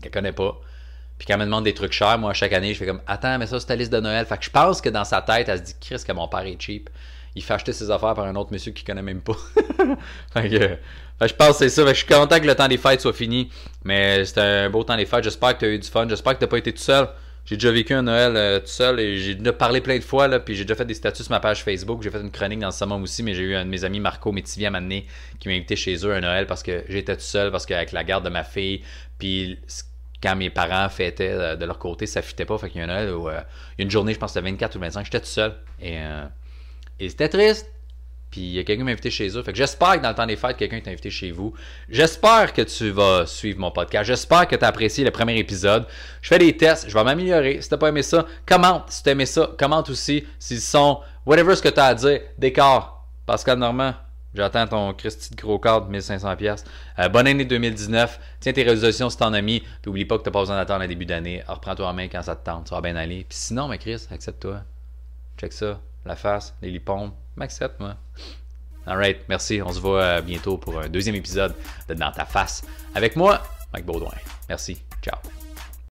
qu'elle 0.03 0.11
connaît 0.11 0.33
pas. 0.33 0.61
Puis 1.19 1.27
quand 1.27 1.35
elle 1.35 1.41
me 1.41 1.45
demande 1.45 1.65
des 1.65 1.75
trucs 1.75 1.93
chers, 1.93 2.19
moi, 2.19 2.33
chaque 2.33 2.53
année, 2.53 2.73
je 2.73 2.79
fais 2.79 2.87
comme 2.87 3.03
Attends, 3.07 3.39
mais 3.39 3.47
ça, 3.47 3.61
c'est 3.61 3.67
ta 3.67 3.77
liste 3.77 3.93
de 3.93 4.01
Noël. 4.01 4.25
Fait 4.27 4.39
que 4.39 4.45
je 4.45 4.51
pense 4.51 4.81
que 4.81 4.89
dans 4.89 5.05
sa 5.05 5.23
tête, 5.23 5.49
elle 5.49 5.59
se 5.59 5.65
dit 5.65 5.77
Chris, 5.81 6.03
que 6.05 6.13
mon 6.13 6.27
père 6.27 6.41
est 6.41 6.61
cheap. 6.61 6.91
Il 7.35 7.43
fait 7.43 7.55
acheter 7.55 7.73
ses 7.73 7.91
affaires 7.91 8.15
par 8.15 8.27
un 8.27 8.35
autre 8.37 8.53
monsieur 8.53 8.73
qu'il 8.73 8.87
connaît 8.87 9.03
même 9.03 9.21
pas. 9.21 9.37
que, 10.35 10.41
fait 10.41 10.49
que 10.49 11.29
je 11.29 11.35
pense 11.35 11.51
que 11.51 11.55
c'est 11.55 11.69
ça. 11.69 11.87
Je 11.87 11.95
suis 11.95 12.07
content 12.07 12.41
que 12.41 12.47
le 12.47 12.55
temps 12.55 12.69
des 12.69 12.77
fêtes 12.77 13.01
soit 13.01 13.13
fini. 13.13 13.51
Mais 13.85 14.25
c'était 14.25 14.41
un 14.41 14.71
beau 14.71 14.83
temps 14.83 14.97
des 14.97 15.07
fêtes. 15.07 15.25
J'espère 15.25 15.55
que 15.55 15.61
tu 15.61 15.65
as 15.67 15.69
eu 15.69 15.79
du 15.79 15.89
fun. 15.89 16.09
J'espère 16.09 16.39
que 16.39 16.45
tu 16.45 16.49
pas 16.49 16.59
été 16.59 16.73
tout 16.73 16.83
seul. 16.83 17.09
J'ai 17.47 17.57
déjà 17.57 17.73
vécu 17.73 17.95
un 17.95 18.03
Noël 18.03 18.37
euh, 18.37 18.61
tout 18.61 18.67
seul 18.67 19.01
et 19.01 19.17
j'ai 19.19 19.35
parlé 19.53 19.81
plein 19.81 19.97
de 19.97 20.05
fois. 20.05 20.29
Là, 20.29 20.41
puis 20.41 20.55
j'ai 20.55 20.65
déjà 20.65 20.75
fait 20.75 20.85
des 20.85 20.95
statuts 20.95 21.23
sur 21.23 21.33
ma 21.33 21.41
page 21.41 21.65
Facebook. 21.65 22.03
J'ai 22.03 22.11
fait 22.11 22.21
une 22.21 22.31
chronique 22.31 22.61
dans 22.61 22.69
le 22.69 22.73
summum 22.73 23.03
aussi. 23.03 23.23
Mais 23.23 23.35
j'ai 23.35 23.43
eu 23.43 23.55
un 23.55 23.65
de 23.65 23.71
mes 23.71 23.85
amis, 23.85 24.01
Marco 24.01 24.31
Métivier, 24.33 24.67
à 24.67 24.71
m'amener 24.71 25.07
qui 25.39 25.49
m'a 25.49 25.55
invité 25.55 25.77
chez 25.77 25.95
eux 26.05 26.13
un 26.13 26.21
Noël 26.21 26.47
parce 26.47 26.63
que 26.63 26.85
j'étais 26.89 27.17
tout 27.17 27.23
seul. 27.23 27.51
Parce 27.51 27.65
qu'avec 27.65 27.93
la 27.93 28.05
garde 28.05 28.25
de 28.25 28.31
ma 28.31 28.45
fille, 28.45 28.83
puis 29.19 29.59
quand 30.23 30.37
mes 30.37 30.51
parents 30.51 30.89
fêtaient 30.89 31.33
euh, 31.33 31.57
de 31.57 31.65
leur 31.65 31.79
côté, 31.79 32.07
ça 32.07 32.23
fitait 32.23 32.45
pas. 32.45 32.59
Fait 32.59 32.69
qu'il 32.69 32.81
y 32.81 32.83
a 32.83 32.85
un 32.85 32.89
Noël 32.89 33.15
où 33.15 33.29
euh, 33.29 33.41
il 33.79 33.83
y 33.83 33.83
a 33.83 33.85
une 33.85 33.91
journée, 33.91 34.15
je 34.15 34.19
pense 34.19 34.33
c'était 34.33 34.49
24 34.49 34.77
ou 34.77 34.81
25, 34.81 35.05
j'étais 35.05 35.21
tout 35.21 35.27
seul. 35.27 35.55
Et, 35.81 35.99
euh, 35.99 36.27
et 37.01 37.09
c'était 37.09 37.29
triste. 37.29 37.67
Puis 38.31 38.43
il 38.43 38.53
y 38.53 38.59
a 38.61 38.65
quelqu'un 38.65 38.85
m'a 38.85 38.93
invité 38.93 39.11
chez 39.11 39.37
eux. 39.37 39.43
Fait 39.43 39.51
que 39.51 39.59
j'espère 39.59 39.97
que 39.97 40.03
dans 40.03 40.11
le 40.11 40.15
temps 40.15 40.27
des 40.27 40.37
fêtes, 40.37 40.57
quelqu'un 40.57 40.81
t'a 40.81 40.91
invité 40.91 41.11
chez 41.11 41.33
vous. 41.33 41.53
J'espère 41.89 42.53
que 42.53 42.63
tu 42.63 42.91
vas 42.91 43.27
suivre 43.27 43.59
mon 43.59 43.73
podcast. 43.73 44.07
J'espère 44.07 44.47
que 44.47 44.55
tu 44.55 44.65
as 44.65 44.69
apprécié 44.69 45.05
le 45.05 45.11
premier 45.11 45.37
épisode. 45.37 45.87
Je 46.23 46.29
fais 46.29 46.39
des 46.39 46.57
tests, 46.57 46.89
je 46.89 46.95
vais 46.95 47.03
m'améliorer. 47.03 47.61
Si 47.61 47.69
t'as 47.69 47.77
pas 47.77 47.89
aimé 47.89 48.03
ça, 48.03 48.27
commente. 48.47 48.85
Si 48.91 49.03
t'as 49.03 49.13
aimé 49.13 49.27
ça, 49.27 49.51
commente 49.59 49.91
aussi. 49.91 50.25
S'ils 50.39 50.61
sont, 50.61 51.01
whatever 51.27 51.57
ce 51.57 51.63
que 51.63 51.71
tu 51.71 51.81
as 51.81 51.87
à 51.87 51.95
dire, 51.95 52.21
décor. 52.39 53.05
Pascal 53.27 53.59
Normand, 53.59 53.95
j'attends 54.33 54.67
ton 54.69 54.95
Christy 54.95 55.31
de 55.35 55.37
gros 55.37 55.59
cadre, 55.59 55.91
1500$. 55.91 56.37
pièces. 56.37 56.65
bonne 57.13 57.27
année 57.27 57.45
2019. 57.45 58.21
Tiens 58.39 58.53
tes 58.53 58.63
résolutions 58.63 59.11
si 59.11 59.17
t'en 59.17 59.33
as 59.33 59.43
mis. 59.43 59.61
Puis 59.83 59.91
oublie 59.91 60.05
pas 60.05 60.19
que 60.19 60.23
t'as 60.23 60.31
pas 60.31 60.41
besoin 60.41 60.57
d'attendre 60.57 60.83
le 60.83 60.89
début 60.89 61.07
d'année. 61.07 61.43
Reprends-toi 61.49 61.89
en 61.89 61.95
main 61.95 62.07
quand 62.07 62.23
ça 62.23 62.37
te 62.37 62.45
tente. 62.45 62.69
Ça 62.69 62.77
va 62.77 62.81
bien 62.81 62.95
aller. 62.95 63.27
Puis 63.29 63.39
sinon, 63.39 63.67
mais 63.67 63.79
Chris, 63.79 64.07
accepte-toi. 64.13 64.61
Check 65.37 65.53
ça. 65.53 65.81
La 66.05 66.17
face, 66.17 66.55
les 66.63 66.71
lipomes. 66.71 67.13
M'accepte, 67.37 67.81
moi. 67.81 67.97
Alright, 68.87 69.19
merci. 69.29 69.61
On 69.63 69.73
se 69.73 69.81
voit 69.81 70.03
euh, 70.03 70.21
bientôt 70.23 70.57
pour 70.59 70.79
un 70.81 70.89
deuxième 70.89 71.15
épisode 71.15 71.55
de 71.89 71.95
Dans 71.95 72.13
ta 72.13 72.25
face 72.25 72.65
avec 72.95 73.17
moi, 73.17 73.43
Mike 73.73 73.87
Baudouin. 73.87 74.15
Merci. 74.49 74.83
Ciao. 75.03 75.40